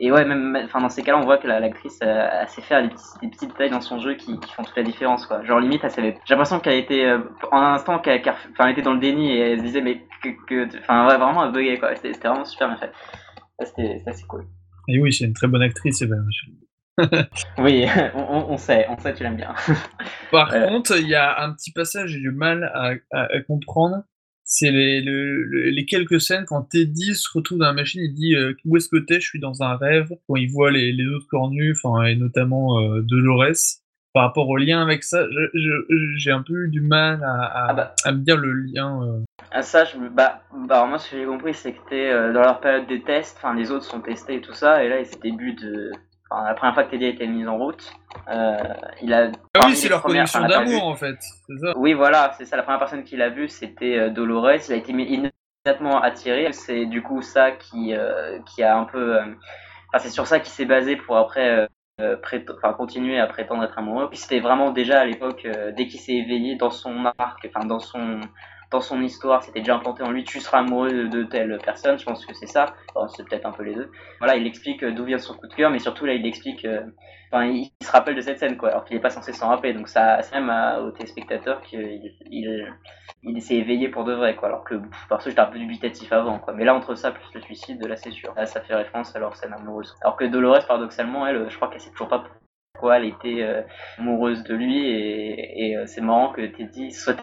[0.00, 2.88] Et ouais, même enfin, dans ces cas-là, on voit que l'actrice la, sait faire des,
[2.88, 5.26] petits, des petites détails dans son jeu qui, qui, font toute la différence.
[5.26, 5.42] Quoi.
[5.44, 6.16] Genre, limite, elle savait.
[6.24, 7.04] J'ai l'impression qu'elle était.
[7.04, 7.18] Euh,
[7.50, 10.78] en un instant, qu'elle était dans le déni et elle se disait, mais que.
[10.78, 11.78] Enfin, ouais, vraiment, elle buguait.
[11.78, 11.96] quoi.
[11.96, 12.92] C'était vraiment super bien fait.
[13.60, 14.46] Ça, assez cool.
[14.86, 16.02] Et oui, c'est une très bonne actrice,
[17.58, 19.54] oui, on, on, sait, on sait, tu l'aimes bien.
[20.32, 24.02] Par contre, il y a un petit passage, j'ai du mal à, à comprendre
[24.50, 28.54] c'est les, les, quelques scènes quand Teddy se retrouve dans la machine, il dit euh,
[28.64, 29.20] où est-ce que t'es?
[29.20, 30.08] Je suis dans un rêve.
[30.26, 33.82] Quand il voit les, les autres cornus, enfin et notamment euh, Dolores,
[34.14, 37.74] par rapport au lien avec ça, j'ai un peu eu du mal à, à, ah
[37.74, 37.94] bah.
[38.04, 39.02] à me dire le lien.
[39.02, 39.20] Euh.
[39.50, 42.40] Ah ça, je, bah, bah moi ce que j'ai compris c'est que t'es euh, dans
[42.40, 45.20] leur période des tests, enfin les autres sont testés et tout ça, et là c'est
[45.20, 45.92] début de
[46.30, 47.92] la première fois que Teddy a été mis en route,
[48.28, 48.56] euh,
[49.02, 49.30] il a.
[49.54, 51.16] Ah oui, c'est leur connexion d'amour en fait.
[51.20, 51.72] Ça.
[51.76, 52.56] Oui, voilà, c'est ça.
[52.56, 54.68] La première personne qu'il a vu, c'était euh, Dolores.
[54.68, 56.52] Il a été immédiatement attiré.
[56.52, 59.18] C'est du coup ça qui, euh, qui a un peu.
[59.18, 61.66] Enfin, c'est sur ça qu'il s'est basé pour après.
[62.00, 64.08] enfin, continuer à prétendre être amoureux.
[64.10, 67.80] Puis c'était vraiment déjà à l'époque, dès qu'il s'est éveillé dans son arc, enfin dans
[67.80, 68.20] son,
[68.70, 72.04] dans son histoire, c'était déjà implanté en lui, tu seras amoureux de, telle personne, je
[72.04, 72.74] pense que c'est ça,
[73.08, 73.90] c'est peut-être un peu les deux.
[74.18, 76.66] Voilà, il explique euh, d'où vient son coup de cœur, mais surtout là, il explique,
[76.66, 76.82] euh,
[77.32, 79.72] enfin, il, se rappelle de cette scène, quoi, alors qu'il n'est pas censé s'en rappeler,
[79.72, 80.50] donc ça, c'est même
[80.82, 82.74] au téléspectateur qu'il il,
[83.22, 84.74] il, s'est éveillé pour de vrai, quoi, alors que,
[85.08, 87.82] parce que j'étais un peu dubitatif avant, quoi, mais là, entre ça plus le suicide,
[87.86, 89.96] là, c'est sûr, là, ça fait référence à leur scène amoureuse.
[90.02, 92.24] Alors que Dolores, paradoxalement, elle, je crois qu'elle sait toujours pas
[92.74, 93.62] pourquoi elle était euh,
[93.98, 97.16] amoureuse de lui, et, et c'est marrant que Teddy soit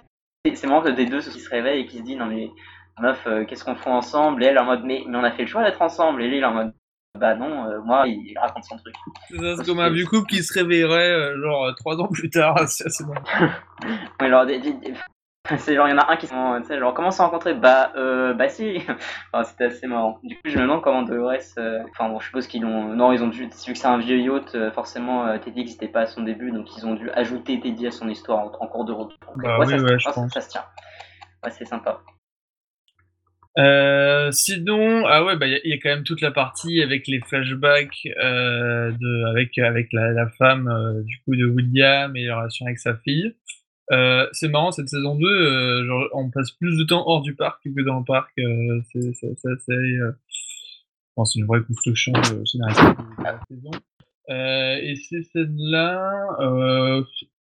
[0.53, 2.51] c'est marrant que des deux qui se réveillent et qui se disent non mais
[2.99, 4.43] meuf euh, qu'est-ce qu'on fait ensemble?
[4.43, 6.21] Et elle en mode mais, mais on a fait le choix d'être ensemble.
[6.21, 6.73] Et lui il est en mode
[7.19, 8.93] bah non euh, moi il raconte son truc.
[9.29, 12.59] C'est comme un vieux couple qui se réveillerait euh, genre trois ans plus tard.
[12.67, 13.13] C'est assez bon
[14.19, 14.45] alors
[15.57, 17.53] c'est genre il y en a un qui sont tu sais genre comment se rencontrer
[17.53, 18.77] bah euh, bah si.
[19.31, 20.19] Enfin, c'était assez marrant.
[20.23, 21.57] Du coup je me demande comment Dolores
[21.91, 24.19] enfin bon je suppose qu'ils ont non ils ont dû vu que c'est un vieux
[24.19, 27.91] yacht forcément Teddy n'existait pas à son début donc ils ont dû ajouter Teddy à
[27.91, 29.15] son histoire en, cours de route.
[29.37, 30.33] Bah, oui, ça, ouais, je pense.
[30.33, 30.63] ça se tient.
[31.43, 31.99] Ouais c'est sympa.
[33.57, 37.21] Euh, sinon, ah ouais, bah il y, a quand même toute la partie avec les
[37.21, 42.37] flashbacks euh, de avec avec la, la femme euh, du coup de William et la
[42.37, 43.33] relation avec sa fille.
[43.91, 47.35] Euh, c'est marrant cette saison 2, euh, genre, on passe plus de temps hors du
[47.35, 48.31] parc que dans le parc.
[48.39, 49.13] Euh, c'est
[51.25, 52.11] c'est une vraie construction
[52.45, 53.71] scénaristique de la saison.
[54.29, 56.09] et ces scènes-là,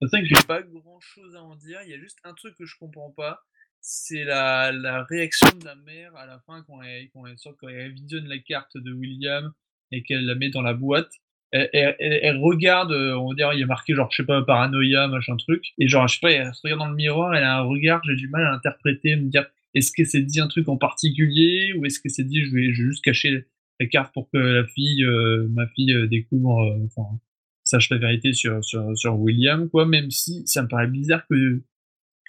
[0.01, 1.79] c'est vrai que j'ai pas grand chose à en dire.
[1.83, 3.41] Il y a juste un truc que je comprends pas
[3.81, 7.55] c'est la, la, réaction de la mère à la fin quand elle, quand elle, sort,
[7.57, 9.53] quand elle visionne la carte de William
[9.91, 11.11] et qu'elle la met dans la boîte.
[11.51, 14.25] Elle, elle, elle, regarde, euh, on va dire, il y a marqué genre, je sais
[14.25, 15.63] pas, paranoïa, machin truc.
[15.79, 18.01] Et genre, je sais pas, elle se regarde dans le miroir, elle a un regard,
[18.05, 21.73] j'ai du mal à l'interpréter, me dire, est-ce qu'elle s'est dit un truc en particulier
[21.77, 23.45] ou est-ce qu'elle s'est dit, je vais, juste cacher
[23.79, 27.17] la carte pour que la fille, euh, ma fille euh, découvre, enfin,
[27.63, 31.61] sache la vérité sur, sur, sur William, quoi, même si ça me paraît bizarre que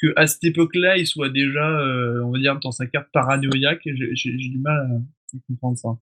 [0.01, 3.83] que à cette époque-là, il soit déjà, euh, on va dire, dans sa carte paranoïaque.
[3.85, 5.03] J'ai du mal
[5.35, 5.99] à comprendre ça.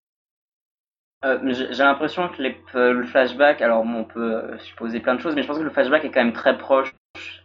[1.25, 5.33] Euh, j'ai l'impression que les, euh, le flashback, alors on peut supposer plein de choses,
[5.33, 6.93] mais je pense que le flashback est quand même très proche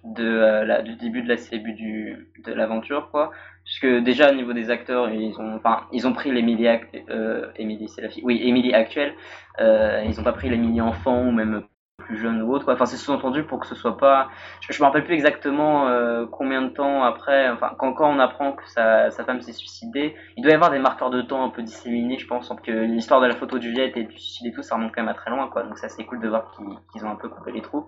[0.05, 0.25] de
[0.65, 3.33] la, du début de la début du, de l'aventure, quoi.
[3.65, 6.69] Puisque déjà au niveau des acteurs, ils ont, enfin, ils ont pris l'Emily,
[7.09, 9.15] euh, Emily, c'est la fille, oui, Emily actuelle.
[9.59, 11.63] ils ont pas pris l'Emily enfant ou même
[11.99, 12.73] plus jeune ou autre.
[12.73, 14.29] Enfin, c'est sous-entendu pour que ce soit pas.
[14.61, 17.49] Je, me rappelle plus exactement euh, combien de temps après.
[17.51, 20.79] Enfin, quand, quand on apprend que sa, femme s'est suicidée, il doit y avoir des
[20.79, 22.53] marqueurs de temps un peu disséminés, je pense.
[22.65, 25.03] que l'histoire de la photo de Juliette et du suicide et tout, ça remonte quand
[25.03, 25.63] même à très loin, quoi.
[25.63, 26.53] Donc, c'est cool de voir
[26.93, 27.87] qu'ils ont un peu coupé les trous.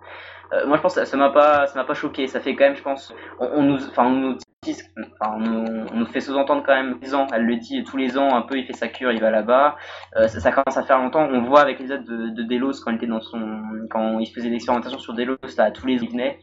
[0.52, 2.26] Euh, moi, je pense que ça m'a pas, ça m'a pas choqué.
[2.26, 4.38] Ça fait quand même, je pense, on, on nous, enfin, on nous
[5.20, 8.34] Enfin, on, nous fait sous-entendre quand même les ans, elle le dit tous les ans,
[8.34, 9.76] un peu il fait sa cure, il va là-bas.
[10.16, 11.28] Euh, ça, commence à faire longtemps.
[11.30, 13.60] On voit avec autres de, de Delos quand il était dans son,
[13.94, 16.40] quand il faisait des expérimentations sur Delos, là, tous les venait.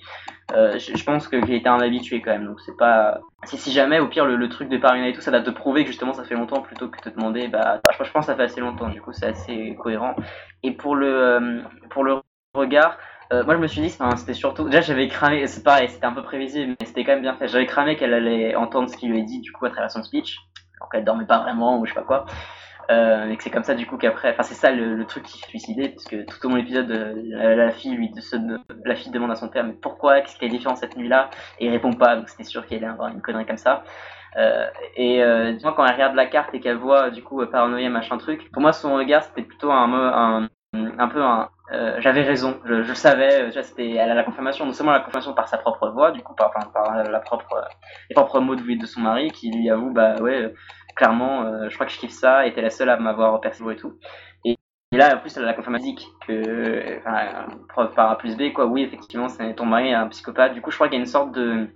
[0.54, 2.46] Euh, je, pense qu'il était un habitué quand même.
[2.46, 5.32] Donc c'est pas, si, si jamais au pire le, truc de Paris et tout, ça
[5.32, 7.48] date de prouver que justement ça fait longtemps plutôt que de te demander.
[7.48, 8.90] Bah, je, pense que ça fait assez longtemps.
[8.90, 10.16] Du coup c'est assez cohérent.
[10.64, 12.22] Et pour le, euh, pour le
[12.54, 12.98] regard.
[13.34, 14.66] Euh, moi, je me suis dit, c'était surtout.
[14.66, 17.48] Déjà, j'avais cramé, c'est pareil, c'était un peu prévisible, mais c'était quand même bien fait.
[17.48, 20.04] J'avais cramé qu'elle allait entendre ce qu'il lui a dit, du coup, à travers son
[20.04, 20.36] speech.
[20.82, 22.26] Donc, elle dormait pas vraiment, ou je sais pas quoi.
[22.90, 24.32] Euh, et que c'est comme ça, du coup, qu'après.
[24.32, 26.92] Enfin, c'est ça le, truc qui fait suicider, parce que tout au long de l'épisode,
[26.92, 28.12] euh, la, fille lui
[28.86, 31.30] la fille demande à son père, mais pourquoi Qu'est-ce qui est différent cette nuit-là?
[31.60, 33.84] Et il répond pas, donc c'était sûr qu'il allait avoir une connerie comme ça.
[34.38, 38.18] Euh, et euh, quand elle regarde la carte et qu'elle voit, du coup, paranoïa, machin
[38.18, 41.50] truc, pour moi, son regard, c'était plutôt un, un, un peu un,
[42.00, 45.58] j'avais raison, je, savais, c'était, elle a la confirmation, non seulement la confirmation par sa
[45.58, 47.66] propre voix, du coup par, par, la propre,
[48.10, 50.54] les propres mots de, de son mari, qui lui avoue, bah ouais,
[50.96, 53.76] clairement, je crois que je kiffe ça, et t'es la seule à m'avoir perçu et
[53.76, 53.98] tout.
[54.46, 54.58] Et,
[54.92, 55.96] là, en plus, elle a la confirmation
[56.28, 60.08] que, enfin, preuve par A plus B, quoi, oui, effectivement, c'est ton mari est un
[60.10, 60.54] psychopathe.
[60.54, 61.70] Du coup, je crois qu'il y a une sorte de,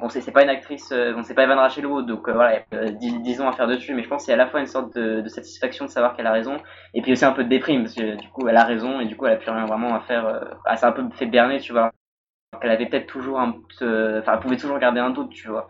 [0.00, 2.76] Bon, c'est pas une actrice, euh, bon, c'est pas Evan Rachel donc euh, voilà, il
[3.02, 4.50] y a 10, ans à faire dessus, mais je pense qu'il y a à la
[4.50, 6.56] fois une sorte de, satisfaction de savoir qu'elle a raison,
[6.94, 9.04] et puis aussi un peu de déprime, parce que du coup, elle a raison, et
[9.04, 10.26] du coup, elle a plus rien vraiment à faire.
[10.26, 11.90] Euh, ah, c'est un peu fait berner, tu vois.
[12.62, 13.54] Elle avait peut-être toujours un.
[13.80, 15.68] Enfin, elle pouvait toujours garder un doute, tu vois.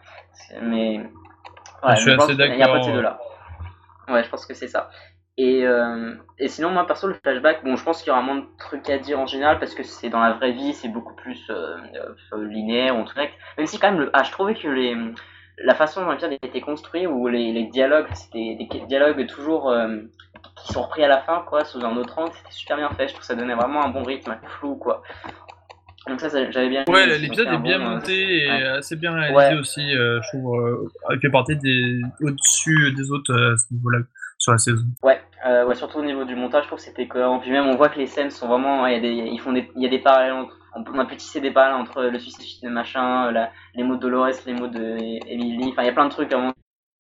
[0.63, 1.01] Mais.
[1.83, 2.55] Ouais, je suis assez d'accord.
[2.55, 3.19] Il y a pas de ces deux-là.
[4.09, 4.91] Ouais, je pense que c'est ça.
[5.37, 8.37] Et, euh, et, sinon, moi perso, le flashback, bon, je pense qu'il y aura moins
[8.37, 11.15] de trucs à dire en général parce que c'est dans la vraie vie, c'est beaucoup
[11.15, 11.77] plus euh,
[12.35, 13.33] euh linéaire ou direct.
[13.57, 14.95] Même si, quand même, le, ah, je trouvais que les,
[15.59, 19.99] la façon dont l'épisode était construit, ou les, les dialogues, c'était des dialogues toujours euh,
[20.57, 23.09] qui sont repris à la fin, quoi, sous un autre angle, c'était super bien fait.
[23.09, 25.03] Je trouve que ça donnait vraiment un bon rythme, flou, quoi.
[26.09, 26.85] Donc ça, j'avais bien.
[26.89, 29.93] Ouais, l'épisode est bien monté et assez bien réalisé aussi.
[29.93, 33.99] je trouve, il fait partie des au-dessus des autres niveau-là
[34.41, 34.87] sur la saison.
[35.03, 37.39] Ouais, euh, ouais, surtout au niveau du montage, je trouve que c'était cohérent.
[37.39, 38.87] Puis même, on voit que les scènes sont vraiment.
[38.87, 40.93] Il y a des, ils font des, il y a des parallèles entre.
[40.93, 44.01] On a pu tisser des parallèles entre le suicide de machin, la, les mots de
[44.01, 44.97] Dolores, les mots de
[45.29, 45.69] Emily.
[45.71, 46.53] Enfin, il y a plein de trucs vraiment.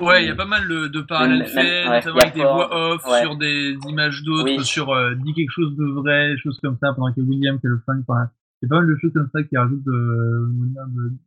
[0.02, 3.02] Ouais, il y a pas mal de, de parallèles faits, notamment avec des voix off
[3.20, 6.92] sur des images d'autres, sur euh, dit quelque chose de vrai, des choses comme ça,
[6.94, 8.30] pendant que William, qui est le fan, enfin,
[8.60, 10.48] c'est pas mal de choses comme ça qui rajoutent de,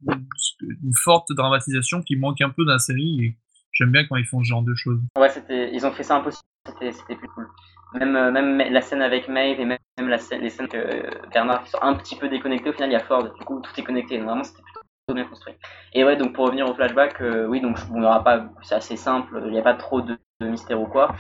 [0.01, 0.13] de,
[0.61, 3.37] une forte dramatisation qui manque un peu dans la série et
[3.71, 4.99] j'aime bien quand ils font ce genre de choses.
[5.17, 7.47] Ouais, c'était, ils ont fait ça impossible c'était plus cool.
[7.93, 11.71] Même, euh, même la scène avec Maeve et même, la les scènes que Bernard qui
[11.71, 13.83] sont un petit peu déconnectés, au final il y a Ford, du coup tout est
[13.83, 15.53] connecté, donc vraiment c'était plutôt bien construit.
[15.93, 18.95] Et ouais, donc pour revenir au flashback, euh, oui, donc il aura pas, c'est assez
[18.95, 21.15] simple, il n'y a pas trop de, mystère ou quoi.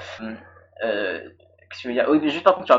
[0.83, 1.19] Euh,
[1.69, 2.29] que je veux dire?
[2.29, 2.73] Juste par contre, tu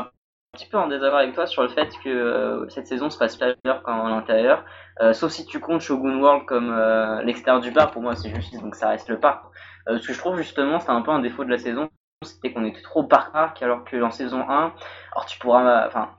[0.55, 3.83] petit peu en désaccord avec toi sur le fait que cette saison se passe ailleurs
[3.83, 4.65] qu'en l'intérieur.
[5.13, 6.75] sauf si tu comptes Shogun World comme
[7.23, 9.43] l'extérieur du parc, pour moi c'est juste donc ça reste le parc.
[9.87, 11.89] ce que je trouve justement, c'est un peu un défaut de la saison,
[12.23, 14.73] c'était qu'on était trop par arc alors que en saison 1,
[15.13, 16.09] alors tu pourras, enfin,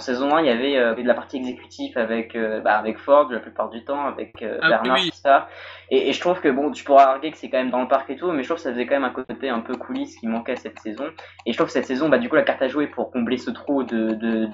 [0.00, 3.70] saison 1, il y avait de la partie exécutive avec, bah, avec Ford la plupart
[3.70, 5.48] du temps, avec ah Bernard, tout ça.
[5.90, 7.88] Et, et, je trouve que, bon, tu pourras arguer que c'est quand même dans le
[7.88, 9.74] parc et tout, mais je trouve que ça faisait quand même un côté un peu
[9.74, 11.04] coulisses qui manquait à cette saison.
[11.46, 13.38] Et je trouve que cette saison, bah, du coup, la carte à jouer pour combler
[13.38, 14.48] ce trou de, de,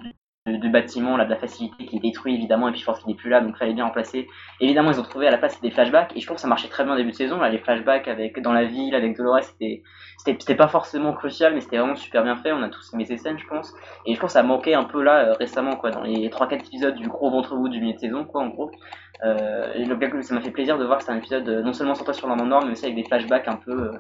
[0.46, 3.14] du bâtiment, là, de la facilité qui est détruit évidemment, et puis pense qu'il n'est
[3.14, 4.28] plus là, donc fallait bien remplacer.
[4.60, 6.68] Évidemment, ils ont trouvé à la place des flashbacks, et je trouve que ça marchait
[6.68, 9.42] très bien au début de saison, là, les flashbacks avec, dans la ville, avec Dolores,
[9.42, 9.82] c'était,
[10.18, 13.16] c'était, pas forcément crucial, mais c'était vraiment super bien fait, on a tous aimé ces
[13.16, 13.72] scènes, je pense.
[14.04, 16.66] Et je pense que ça manquait un peu là, euh, récemment, quoi, dans les 3-4
[16.66, 18.70] épisodes du gros ventre bout du milieu de saison, quoi, en gros.
[19.22, 21.94] Euh, et donc, ça m'a fait plaisir de voir c'était un épisode euh, non seulement
[21.94, 23.92] centré sur Normandor, mais aussi avec des flashbacks un peu, euh,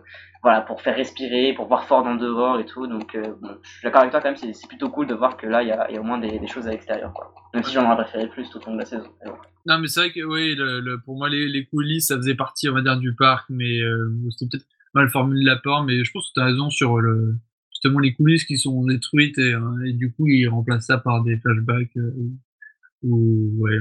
[0.42, 2.86] voilà, pour faire respirer, pour voir fort dans dehors et tout.
[2.86, 5.46] Donc, bon, je suis d'accord avec toi quand même, c'est plutôt cool de voir que
[5.46, 7.32] là, il y a, au moins des, choses à l'extérieur, quoi.
[7.54, 9.08] Même si j'en aurais préféré plus tout au long de la saison.
[9.66, 12.74] Non, mais c'est vrai que, oui, le, pour moi, les, coulisses, ça faisait partie, on
[12.74, 13.80] va dire, du parc, mais
[14.30, 17.00] c'était peut-être mal formulé de la part, mais je pense que tu as raison sur
[17.00, 17.36] le,
[17.70, 19.54] justement les coulisses qui sont détruites et,
[19.86, 21.96] et du coup, ils remplacent ça par des flashbacks
[23.04, 23.78] ou, ouais,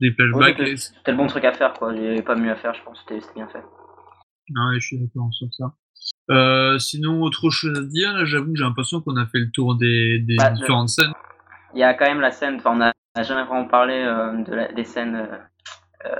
[0.00, 0.78] des flashbacks.
[0.78, 1.92] c'était le bon truc à faire, quoi.
[1.94, 3.04] Il n'y avait pas mieux à faire, je pense.
[3.06, 3.62] C'était bien fait.
[4.50, 5.74] Non, je suis d'accord sur ça.
[6.30, 9.50] Euh, sinon, autre chose à dire, là, j'avoue que j'ai l'impression qu'on a fait le
[9.50, 11.12] tour des, des bah, différentes scènes.
[11.74, 14.74] Il y a quand même la scène, enfin, on n'a jamais vraiment parlé euh, de
[14.74, 16.16] des scènes, euh,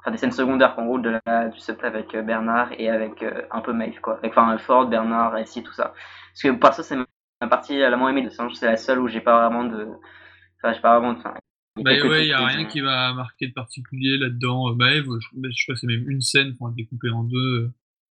[0.00, 3.60] enfin, des scènes secondaires qu'on roule de la, du subplay avec Bernard et avec un
[3.60, 4.20] peu Maeve, quoi.
[4.24, 5.94] enfin, Ford, Bernard, et si, tout ça.
[6.32, 8.46] Parce que, par ça, c'est ma partie la moins aimée de ça.
[8.54, 9.88] C'est la seule où j'ai pas vraiment de,
[10.58, 11.20] enfin, j'ai pas vraiment de,
[11.76, 14.74] bah ouais, il n'y a rien qui va marquer de particulier là-dedans.
[14.74, 17.70] Bah, je, je crois que c'est même une scène pour découper en deux.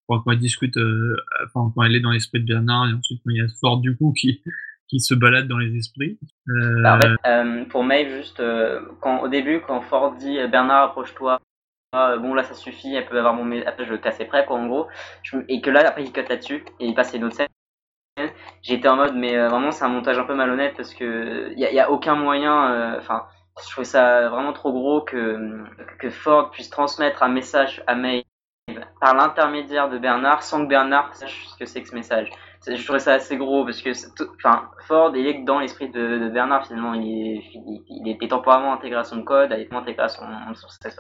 [0.08, 3.30] Quand, elle discute, euh, enfin, quand elle est dans l'esprit de Bernard, et ensuite quand
[3.30, 4.42] il y a Ford du coup qui,
[4.88, 6.18] qui se balade dans les esprits.
[6.48, 6.82] Euh...
[6.82, 10.90] Bah, en fait, euh, pour Maeve, juste euh, quand, au début, quand Ford dit Bernard,
[10.90, 11.40] approche-toi,
[11.92, 14.66] bon là ça suffit, elle peut avoir mon après je le casse prêt quoi en
[14.68, 14.86] gros,
[15.48, 17.48] et que là après il cut là-dessus et il passe une autre scène.
[18.62, 21.62] J'étais en mode mais vraiment c'est un montage un peu malhonnête parce que il y,
[21.62, 23.26] y, a aucun moyen, enfin
[23.66, 25.64] je trouve ça vraiment trop gros que,
[25.98, 28.24] que Ford puisse transmettre un message à Maeve
[29.00, 32.30] par l'intermédiaire de Bernard sans que Bernard sache ce que c'est que ce message.
[32.66, 33.90] Je trouvais ça assez gros parce que
[34.36, 37.42] enfin, Ford il est dans l'esprit de, Bernard finalement il
[38.06, 40.24] est, temporairement intégré à son code, est intégré à son,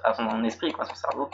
[0.04, 1.30] à son esprit, quoi, à son cerveau.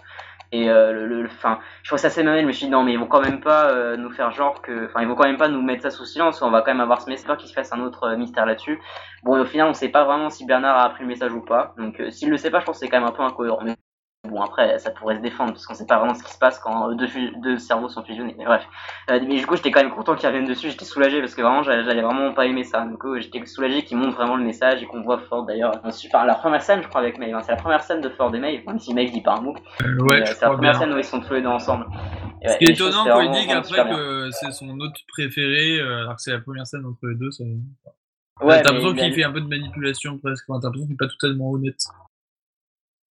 [0.52, 2.40] Et euh, le, fin, je trouve ça assez mal.
[2.40, 4.62] Je me suis dit non, mais ils vont quand même pas euh, nous faire genre
[4.62, 6.42] que, enfin, ils vont quand même pas nous mettre ça sous silence.
[6.42, 8.80] On va quand même avoir ce message qui se fasse un autre euh, mystère là-dessus.
[9.24, 11.74] Bon, au final, on sait pas vraiment si Bernard a appris le message ou pas.
[11.78, 13.60] Donc, s'il le sait pas, je pense que c'est quand même un peu incohérent.
[14.28, 16.58] Bon, après, ça pourrait se défendre, parce qu'on sait pas vraiment ce qui se passe
[16.58, 17.06] quand deux,
[17.42, 18.34] deux cerveaux sont fusionnés.
[18.38, 18.66] Mais bref.
[19.10, 20.70] Euh, mais du coup, j'étais quand même content qu'ils reviennent dessus.
[20.70, 22.86] J'étais soulagé, parce que vraiment, j'allais vraiment pas aimer ça.
[22.98, 25.80] Coup, j'étais soulagé qu'ils montrent vraiment le message et qu'on voit Ford d'ailleurs.
[25.84, 27.34] Enfin, la première scène, je crois, avec Maeve.
[27.34, 27.42] Hein.
[27.42, 29.54] c'est la première scène de Ford et Maeve, même si Maeve dit pas un mot.
[29.82, 31.86] Euh, ouais, euh, c'est la première scène où ils sont tous les deux ensemble.
[32.46, 36.32] Ce qui est étonnant il dit qu'après que c'est son autre préféré, alors que c'est
[36.32, 37.44] la première scène entre les deux, ça...
[38.42, 41.08] Ouais, t'as l'impression qu'il fait un peu de manipulation presque, t'as l'impression qu'il est pas
[41.08, 41.80] totalement honnête.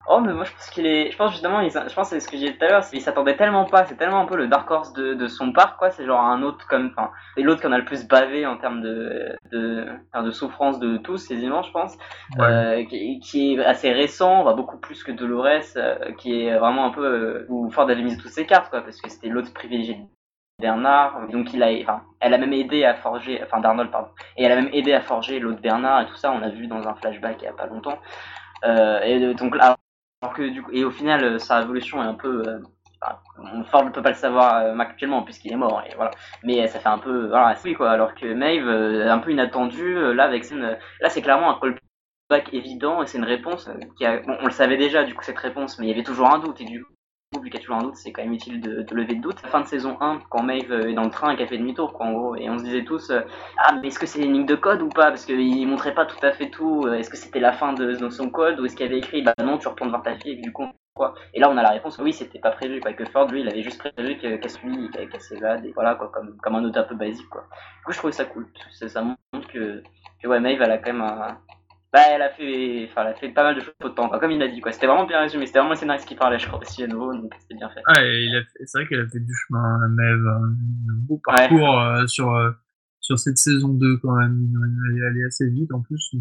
[0.07, 1.09] Oh, mais moi je pense qu'il est.
[1.09, 1.71] Je pense justement, il...
[1.71, 3.95] je pense c'est ce que j'ai dit tout à l'heure, il s'attendait tellement pas, c'est
[3.95, 5.89] tellement un peu le dark horse de, de son parc, quoi.
[5.89, 6.91] C'est genre un autre comme.
[6.95, 9.87] Enfin, c'est l'autre qu'on a le plus bavé en termes de, de,
[10.23, 11.97] de souffrance de tous, quasiment, je pense.
[12.39, 16.85] Euh, qui, qui, est assez récent, va beaucoup plus que Dolores, euh, qui est vraiment
[16.85, 17.05] un peu.
[17.05, 20.01] Euh, où Ford avait mis toutes ses cartes, quoi, parce que c'était l'autre privilégié de
[20.61, 24.45] Bernard, donc il a, enfin, elle a même aidé à forger, enfin d'Arnold pardon, et
[24.45, 26.87] elle a même aidé à forger l'autre Bernard et tout ça, on l'a vu dans
[26.87, 27.99] un flashback il y a pas longtemps.
[28.63, 29.75] Euh, et donc là,
[30.33, 32.43] que, du coup, et au final, euh, sa révolution est un peu.
[32.47, 32.59] Euh,
[33.69, 36.11] Ford ne peut pas le savoir euh, actuellement puisqu'il est mort, et voilà.
[36.43, 37.27] mais ça fait un peu.
[37.27, 37.91] Voilà, oui, quoi.
[37.91, 43.07] Alors que Maeve, un peu inattendu, là, avec là c'est clairement un callback évident et
[43.07, 45.93] c'est une réponse qui on le savait déjà, du coup, cette réponse, mais il y
[45.93, 46.83] avait toujours un doute, et du
[47.45, 49.39] qu'il y a toujours un doute, c'est quand même utile de, lever le doute.
[49.39, 52.07] Fin de saison 1, quand Maeve est dans le train et qu'elle fait demi-tour, quoi,
[52.07, 53.11] en gros, et on se disait tous,
[53.57, 55.09] ah, mais est-ce que c'est une ligne de code ou pas?
[55.09, 56.87] Parce qu'il montrait pas tout à fait tout.
[56.87, 59.57] Est-ce que c'était la fin de, son code ou est-ce qu'il avait écrit, bah non,
[59.57, 61.13] tu retournes voir ta fille et du coup, quoi.
[61.33, 62.93] Et là, on a la réponse, oui, c'était pas prévu, quoi.
[62.93, 66.37] Que Ford, lui, il avait juste prévu qu'elle suit, qu'elle s'évade, et voilà, quoi, comme,
[66.37, 67.47] comme un autre un peu basique, quoi.
[67.79, 68.47] Du coup, je trouvais ça cool.
[68.71, 69.83] Ça, ça montre que,
[70.21, 71.37] que ouais, Maeve, elle a quand même un,
[71.95, 74.31] bah, elle a fait, enfin, elle a fait pas mal de choses au temps, comme
[74.31, 74.73] il l'a dit, quoi.
[74.73, 75.45] C'était vraiment bien résumé.
[75.45, 77.79] C'était vraiment le scénariste qui parlait, je crois, aussi à nouveau, donc c'était bien fait.
[77.87, 78.27] Ouais,
[78.65, 82.51] c'est vrai qu'elle a fait du chemin, Maeve, un beau parcours euh, sur, euh,
[82.99, 84.45] sur cette saison 2 quand même.
[84.89, 86.13] Elle est allée assez vite en plus,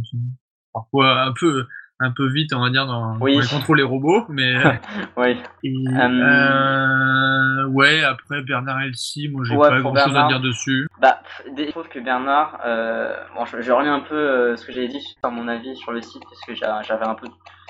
[0.73, 1.67] parfois un peu,
[2.01, 3.39] un peu vite, on va dire, dans, oui.
[3.39, 4.55] les contrôles les robots, mais.
[5.17, 5.41] oui.
[5.63, 7.67] Et, euh...
[7.69, 10.89] ouais, après Bernard Elsie, moi j'ai pas grand chose à dire dessus.
[11.01, 11.21] Bah,
[11.57, 13.15] je trouve que Bernard, euh...
[13.37, 15.93] bon, je, je reviens un peu euh, ce que j'avais dit sur mon avis sur
[15.93, 17.27] le site, parce que j'avais un peu.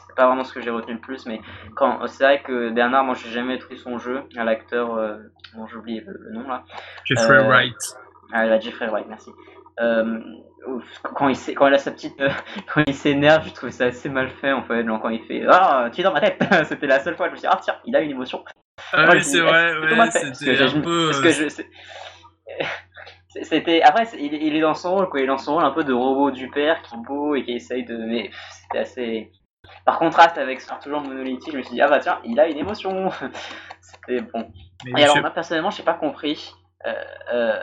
[0.06, 1.40] C'est pas vraiment ce que j'ai retenu le plus, mais
[1.74, 5.16] quand c'est vrai que Bernard, moi j'ai jamais trouvé son jeu l'acteur, euh...
[5.54, 6.64] bon j'ai oublié le, nom là.
[7.04, 7.96] Jeffrey euh, Wright.
[8.32, 9.30] Ah, là, Jeffrey Wright, merci.
[11.14, 12.16] Quand il, quand il a sa petite.
[12.72, 14.85] quand il s'énerve, je trouve ça assez mal fait en fait.
[14.85, 17.35] quand il fait Ah, tu es dans ma tête C'était la seule fois que je
[17.35, 18.44] me suis dit Ah, tiens, il a une émotion.
[18.92, 19.73] Ah oui, c'est vrai,
[20.35, 21.10] c'était un peu.
[21.10, 21.62] Parce que je,
[23.42, 25.85] c'était après il, est dans son rôle quoi il est dans son rôle un peu
[25.85, 29.33] de robot du père qui est beau et qui essaye de mais c'était assez
[29.85, 32.46] par contraste avec ce toujours monolithique je me suis dit ah bah tiens il a
[32.48, 33.10] une émotion
[33.81, 34.50] c'était bon
[34.87, 36.63] et alors moi personnellement j'ai pas compris euh, euh,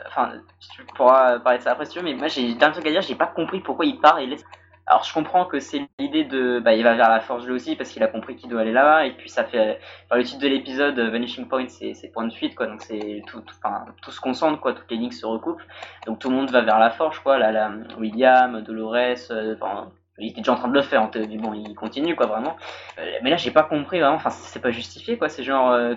[0.07, 2.86] enfin tu pourras parler de ça après si tu veux mais moi j'ai un truc
[2.88, 4.43] à dire j'ai pas compris pourquoi il part et laisse.
[4.88, 7.76] Alors je comprends que c'est l'idée de, bah il va vers la forge lui aussi
[7.76, 10.41] parce qu'il a compris qu'il doit aller là-bas et puis ça fait, enfin, le titre
[10.41, 12.65] de l'épisode Vanishing Point c'est point de fuite quoi.
[12.65, 15.61] Donc c'est tout, enfin, tout se concentre quoi, toutes les lignes se recoupent.
[16.07, 18.95] Donc tout le monde va vers la forge quoi, là, là William, Dolores,
[19.30, 22.26] euh, enfin il était déjà en train de le faire, mais bon il continue quoi
[22.26, 22.57] vraiment,
[22.99, 25.95] euh, mais là j'ai pas compris vraiment, enfin c'est pas justifié quoi, c'est genre, euh,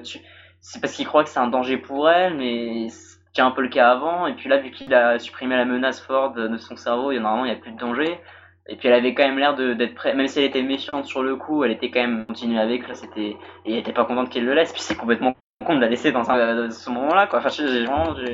[0.61, 2.87] c'est parce qu'il croit que c'est un danger pour elle mais
[3.35, 6.01] c'est un peu le cas avant et puis là vu qu'il a supprimé la menace
[6.01, 8.19] Ford de son cerveau, il y a normalement il n'y a plus de danger.
[8.67, 11.23] Et puis elle avait quand même l'air d'être prête, même si elle était méfiante sur
[11.23, 13.37] le coup, elle était quand même continuée avec, là c'était.
[13.67, 16.13] Et elle était pas contente qu'il le laisse, puis c'est complètement con de la laisser
[16.13, 17.41] dans, un, ce moment-là, quoi.
[17.41, 18.15] Enfin, j'ai vraiment.
[18.17, 18.25] Je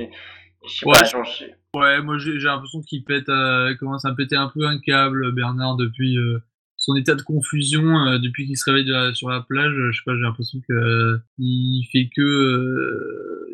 [0.68, 4.66] sais ouais, pas, ouais, moi j'ai l'impression qu'il pète, euh, commence à péter un peu
[4.66, 6.38] un câble, Bernard, depuis euh,
[6.90, 9.74] son état de confusion, euh, depuis qu'il se réveille sur la plage.
[9.74, 13.46] Je sais pas, j'ai l'impression que il fait que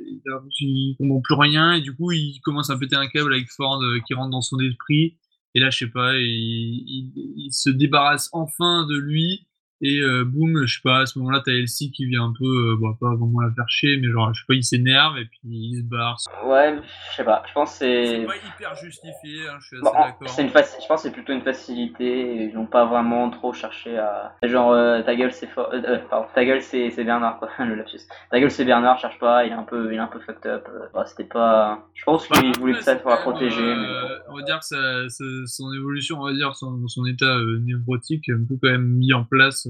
[0.60, 3.80] il, comprend plus rien et du coup il commence à péter un câble avec Ford
[4.06, 5.16] qui rentre dans son esprit
[5.56, 9.45] et là, je sais pas, il, il, se débarrasse enfin de lui
[9.82, 12.46] et euh, boum, je sais pas, à ce moment-là, t'as Elsie qui vient un peu,
[12.46, 15.26] euh, bon, pas vraiment la faire chier, mais genre, je sais pas, il s'énerve et
[15.26, 16.16] puis il se barre.
[16.46, 16.78] Ouais,
[17.10, 18.06] je sais pas, je pense que c'est.
[18.06, 20.28] C'est pas hyper justifié, hein, je suis assez d'accord.
[20.28, 20.52] C'est une Je
[20.88, 24.34] pense que c'est plutôt une facilité, ils n'ont pas vraiment trop cherché à.
[24.42, 25.70] Genre, euh, ta gueule c'est fort.
[25.74, 28.00] Euh, pardon, ta gueule c'est Bernard, quoi, le lapsus.
[28.30, 30.46] Ta gueule c'est Bernard, cherche pas, il est un peu, il est un peu fucked
[30.46, 30.66] up.
[30.94, 31.86] Bah, c'était pas.
[31.92, 33.60] Je pense qu'il bah, voulait peut-être pour la protéger.
[33.60, 33.86] mais...
[34.30, 35.08] On va dire que ça,
[35.46, 39.24] son évolution, on va dire, son, son état névrotique, un peu quand même mis en
[39.24, 39.65] place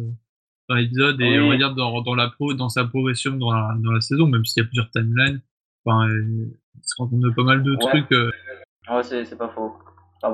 [0.69, 3.75] dans l'épisode et on va dire dans, dans, la pro, dans sa progression dans la,
[3.79, 5.41] dans la saison, même s'il y a plusieurs timelines.
[5.85, 6.51] Enfin, il
[6.83, 8.11] se rend compte de pas mal de trucs.
[8.13, 8.31] Euh,
[8.91, 9.77] ouais, c'est pas faux.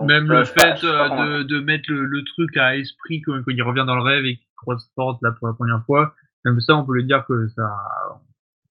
[0.05, 3.63] même le fait euh, de, de, mettre le, le, truc à esprit quand, quand, il
[3.63, 6.77] revient dans le rêve et qu'il croise Ford là pour la première fois, même ça,
[6.77, 7.71] on peut le dire que ça,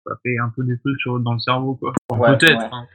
[0.06, 1.94] ça fait un peu des trucs sur, dans le cerveau, quoi.
[2.10, 2.74] Peut-être.
[2.74, 2.88] Hein.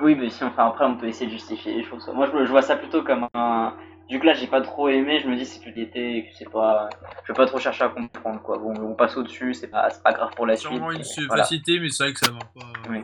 [0.00, 2.10] Oui, mais si, enfin, après, on peut essayer de justifier les choses.
[2.14, 3.74] Moi, je, je vois ça plutôt comme un,
[4.08, 6.36] du coup là j'ai pas trop aimé, je me dis c'est que l'été et que
[6.36, 6.88] c'est pas.
[7.24, 8.58] Je vais pas trop chercher à comprendre quoi.
[8.58, 10.70] Bon, on passe au-dessus, c'est pas, pas grave pour la suite.
[10.72, 11.04] C'est vraiment une
[11.36, 12.90] facilité, mais c'est vrai que ça va pas.
[12.90, 13.02] Oui,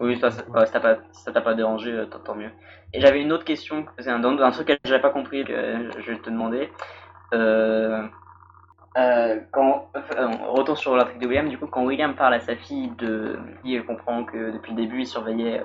[0.00, 2.50] oui ça, t'a pas, pas dérangé, euh, tant mieux.
[2.92, 6.12] Et j'avais une autre question, c'est un, un, truc que j'avais pas compris, que je
[6.12, 6.70] vais te demander.
[7.32, 8.06] Euh,
[8.96, 9.88] euh, quand,
[10.48, 13.38] retour sur l'intrigue de William, du coup, quand William parle à sa fille de.
[13.64, 15.64] Il comprend que depuis le début il surveillait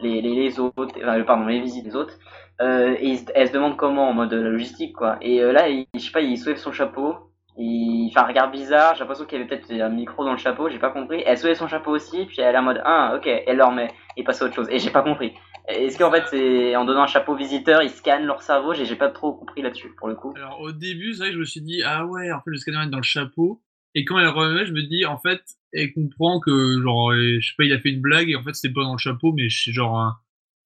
[0.00, 2.14] les, les, autres, enfin, pardon, les visites des autres.
[2.60, 5.16] Euh, et elle se demande comment en mode logistique quoi.
[5.20, 8.94] Et euh, là, je sais pas, il soulève son chapeau, il fait un regard bizarre.
[8.94, 11.22] J'ai l'impression qu'il y avait peut-être un micro dans le chapeau, j'ai pas compris.
[11.26, 13.88] Elle soulève son chapeau aussi, puis elle est en mode ah ok, elle le remet
[14.18, 14.68] et passe à autre chose.
[14.70, 15.34] Et j'ai pas compris.
[15.68, 18.74] Est-ce qu'en fait c'est en donnant un chapeau visiteur, ils scannent leur cerveau?
[18.74, 20.32] J'ai pas trop compris là-dessus pour le coup.
[20.36, 22.56] Alors au début, c'est vrai que je me suis dit ah ouais, en fait le
[22.56, 23.62] scanner est dans le chapeau.
[23.94, 25.40] Et quand elle remet, je me dis en fait,
[25.72, 28.54] elle comprend que genre je sais pas, il a fait une blague et en fait
[28.54, 30.16] c'était pas dans le chapeau, mais c'est genre un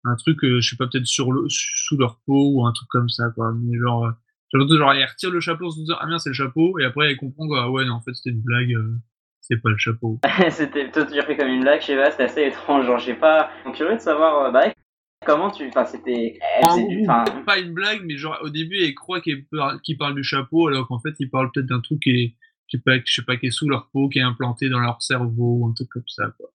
[0.05, 2.89] un truc, euh, je sais pas, peut-être sur le, sous leur peau ou un truc
[2.89, 3.53] comme ça, quoi.
[3.55, 6.35] Mais genre, euh, genre, elle retire le chapeau en se disant, ah bien, c'est le
[6.35, 8.97] chapeau, et après, elle comprend, quoi, ah ouais, non, en fait, c'était une blague, euh,
[9.41, 10.19] c'est pas le chapeau.
[10.51, 13.15] c'était tout pris comme une blague, je sais pas, c'était assez étrange, genre, je sais
[13.15, 14.73] pas, donc curieux de savoir, bah,
[15.25, 19.47] comment tu, enfin, c'était, enfin, pas une blague, mais genre, au début, elle croit qu'il
[19.99, 22.35] parle du chapeau, alors qu'en fait, il parle peut-être d'un truc qui est,
[22.69, 24.81] qui est pas, je sais pas, qui est sous leur peau, qui est implanté dans
[24.81, 26.51] leur cerveau, ou un truc comme ça, quoi.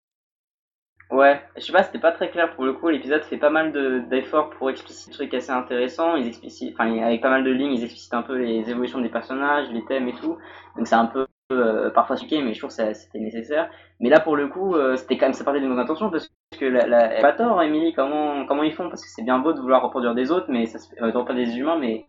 [1.11, 2.89] Ouais, je sais pas, c'était pas très clair pour le coup.
[2.89, 3.72] L'épisode fait pas mal
[4.09, 6.16] d'efforts pour expliciter des trucs assez intéressants.
[6.16, 9.09] Ils explicitent, enfin, avec pas mal de lignes, ils explicitent un peu les évolutions des
[9.09, 10.38] personnages, les thèmes et tout.
[10.76, 13.70] Donc c'est un peu euh, parfois suqué, mais je trouve que c'était nécessaire.
[13.99, 16.28] Mais là, pour le coup, euh, c'était quand même ça partait d'une bonne intention parce
[16.58, 18.89] que la, la, pas tort, Emily, comment comment ils font?
[18.89, 21.24] Parce que c'est bien beau de vouloir reproduire des autres, mais ça se fait, euh,
[21.24, 22.06] pas des humains, mais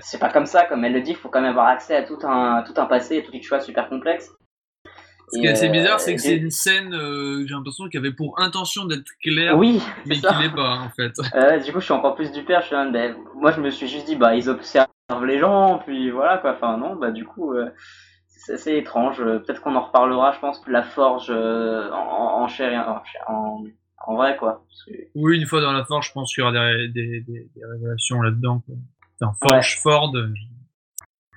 [0.00, 0.64] c'est pas comme ça.
[0.64, 2.86] Comme elle le dit, il faut quand même avoir accès à tout un tout un
[2.86, 4.30] passé, et tout une choix super complexe.
[5.32, 8.12] Ce qui est assez bizarre, c'est que c'est une scène, euh, j'ai l'impression qu'elle avait
[8.12, 11.12] pour intention d'être claire, oui, mais qui n'est pas en fait.
[11.34, 12.60] Euh, du coup, je suis encore plus du père.
[12.60, 14.88] Je suis ben, moi, je me suis juste dit, bah, ils observent
[15.24, 16.52] les gens, puis voilà quoi.
[16.52, 17.70] Enfin, non, bah, du coup, euh,
[18.44, 19.18] c'est assez étrange.
[19.18, 22.78] Peut-être qu'on en reparlera, je pense, la forge en, chair et
[23.28, 23.64] en,
[24.06, 24.64] en, vrai quoi.
[25.14, 28.20] Oui, une fois dans la forge, je pense qu'il y aura des, des, des, révélations
[28.20, 28.62] là-dedans.
[29.20, 30.12] Enfin, forge Ford.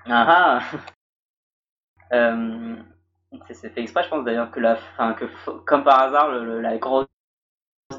[0.07, 0.59] Ah
[2.11, 2.39] ah
[3.51, 5.25] C'est fait exprès, je pense d'ailleurs que la, fin, que
[5.65, 7.05] comme par hasard, le, la grosse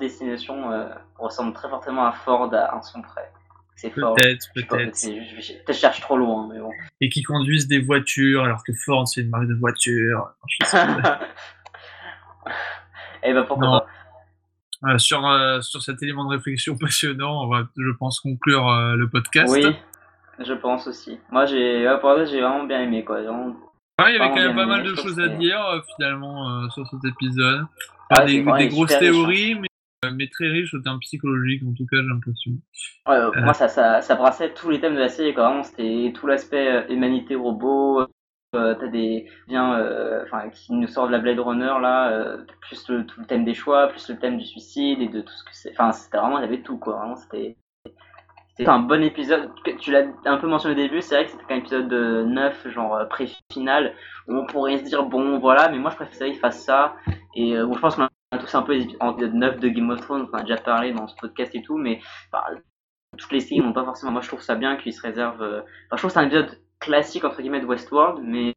[0.01, 3.31] Destination euh, ressemble très fortement à Ford à un son près.
[3.77, 3.91] C'est.
[3.91, 4.69] Peut-être, peut-être.
[4.69, 4.97] Peut-être
[5.69, 6.73] je cherche trop loin, mais bon.
[7.01, 10.33] Et qui conduisent des voitures, alors que Ford, c'est une marque de voiture.
[10.51, 10.65] Et
[13.25, 13.87] eh ben pourquoi pas
[14.99, 19.09] sur, euh, sur cet élément de réflexion passionnant, on va, je pense, conclure euh, le
[19.09, 19.53] podcast.
[19.53, 19.65] Oui,
[20.39, 21.19] je pense aussi.
[21.31, 21.89] Moi, j'ai
[22.27, 23.05] j'ai vraiment bien aimé.
[23.05, 23.23] Quoi.
[23.23, 23.57] Vraiment,
[24.07, 25.59] il y avait quand même pas mal de choses à dire,
[25.97, 27.67] finalement, sur cet épisode.
[28.11, 29.69] Ah, des, des grosses théories, euh, mais
[30.01, 32.53] très riche au terme psychologique, en tout cas, j'ai l'impression.
[33.07, 36.13] Ouais, euh, Moi, ça, ça, ça, brassait tous les thèmes de la série, quand C'était
[36.15, 38.07] tout l'aspect euh, humanité robot.
[38.53, 43.21] t'as des bien enfin qui nous sort de la Blade Runner là plus le, tout
[43.21, 45.73] le thème des choix plus le thème du suicide et de tout ce que c'est
[45.73, 47.59] enfin c'était vraiment il y avait tout quoi vraiment c'était
[48.57, 51.53] c'était un bon épisode tu l'as un peu mentionné au début c'est vrai que c'était
[51.53, 53.93] un épisode 9 genre pré-final
[54.27, 56.97] où on pourrait se dire bon voilà mais moi je préfère qu'il fasse ça
[57.35, 60.01] et bon, je pense qu'on a tous un peu en épisode 9 de Game of
[60.01, 62.01] Thrones, on a déjà parlé dans ce podcast et tout, mais
[62.33, 62.45] bah,
[63.17, 64.13] toutes les séries n'ont pas forcément.
[64.13, 65.43] Moi, je trouve ça bien qu'ils se réservent.
[65.43, 68.55] Euh, enfin, je trouve que c'est un épisode classique entre guillemets de Westworld, mais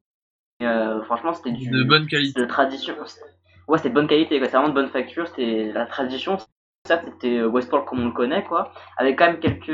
[0.64, 2.96] euh, franchement, c'était du de bonne qualité, de tradition.
[3.68, 5.28] Ouais, c'était de bonne qualité, c'est vraiment de bonne facture.
[5.28, 6.38] C'était la tradition.
[6.88, 9.70] Ça, c'était Westworld comme on le connaît, quoi, avec quand même quelques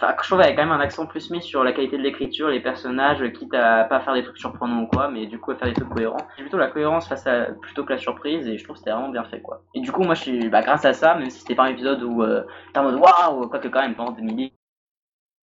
[0.00, 2.48] je trouve qu'il y quand même un accent plus mis sur la qualité de l'écriture,
[2.48, 5.56] les personnages, quitte à pas faire des trucs surprenants ou quoi, mais du coup à
[5.56, 6.26] faire des trucs cohérents.
[6.36, 8.92] C'est plutôt la cohérence face à plutôt que la surprise, et je trouve que c'était
[8.92, 9.62] vraiment bien fait quoi.
[9.74, 11.70] Et du coup, moi je suis, bah, grâce à ça, même si c'était pas un
[11.70, 14.50] épisode où euh, t'es en mode waouh, quoique quand même, pendant 2000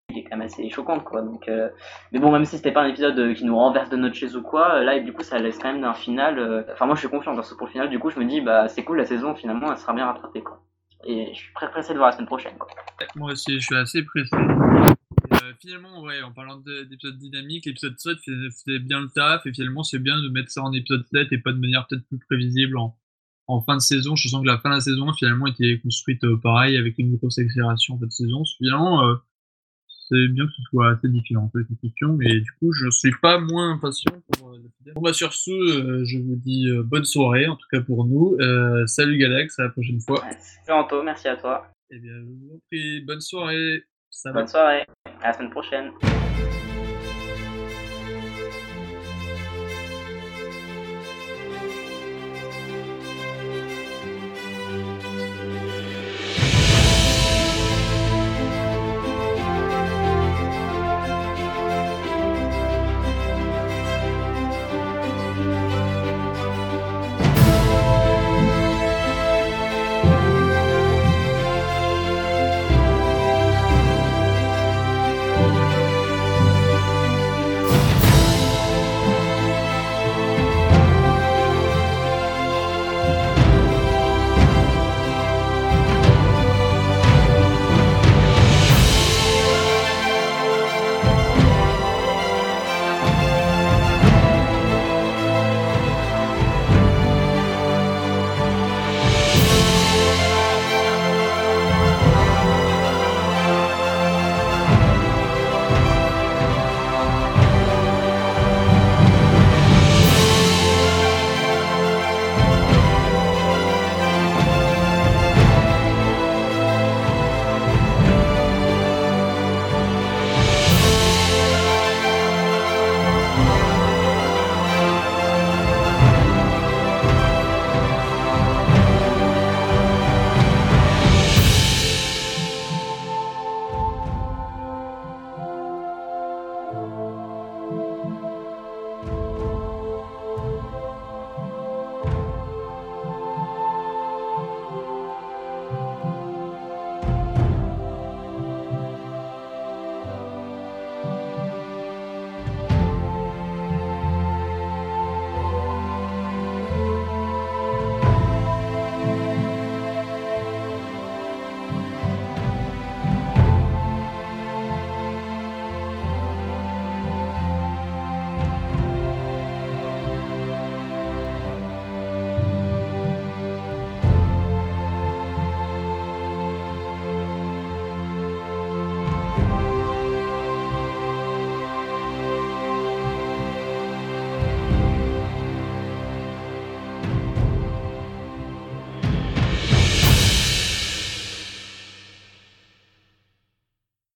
[0.10, 1.70] il est quand même assez choquante quoi donc euh,
[2.14, 4.41] mais bon même si c'était pas un épisode qui nous renverse de notre chaise ou
[4.41, 7.01] quoi là et du coup ça laisse quand même un final euh, enfin moi je
[7.01, 8.97] suis confiant dans ce pour le final du coup je me dis bah c'est cool
[8.97, 10.62] la saison finalement elle sera bien rattrapée quoi
[11.05, 12.53] et je suis très pressé de voir la semaine prochaine.
[13.15, 14.35] Moi aussi, je suis assez pressé.
[14.35, 19.83] Euh, finalement, ouais, en parlant d'épisodes dynamiques, l'épisode 7 faisait, bien le taf, et finalement,
[19.83, 22.77] c'est bien de mettre ça en épisode 7 et pas de manière peut-être plus prévisible
[22.77, 22.97] en,
[23.47, 24.15] en, fin de saison.
[24.15, 27.15] Je sens que la fin de la saison, finalement, était construite euh, pareil, avec une
[27.17, 28.43] grosse accélération en fin de saison.
[28.57, 29.15] Finalement, euh,
[30.10, 32.89] c'est bien que ce soit assez différent, en fait, cette question, mais du coup, je
[32.89, 34.58] suis pas moins impatient pour euh,
[34.95, 38.05] Bon, bah, sur ce, euh, je vous dis euh, bonne soirée, en tout cas pour
[38.05, 38.38] nous.
[38.88, 40.24] salut Galax, à la prochaine fois.
[40.66, 41.68] Salut Anto, merci à toi.
[41.89, 43.84] Eh bien, je vous prie, bonne soirée.
[44.34, 44.86] bonne soirée,
[45.22, 45.91] à la semaine prochaine.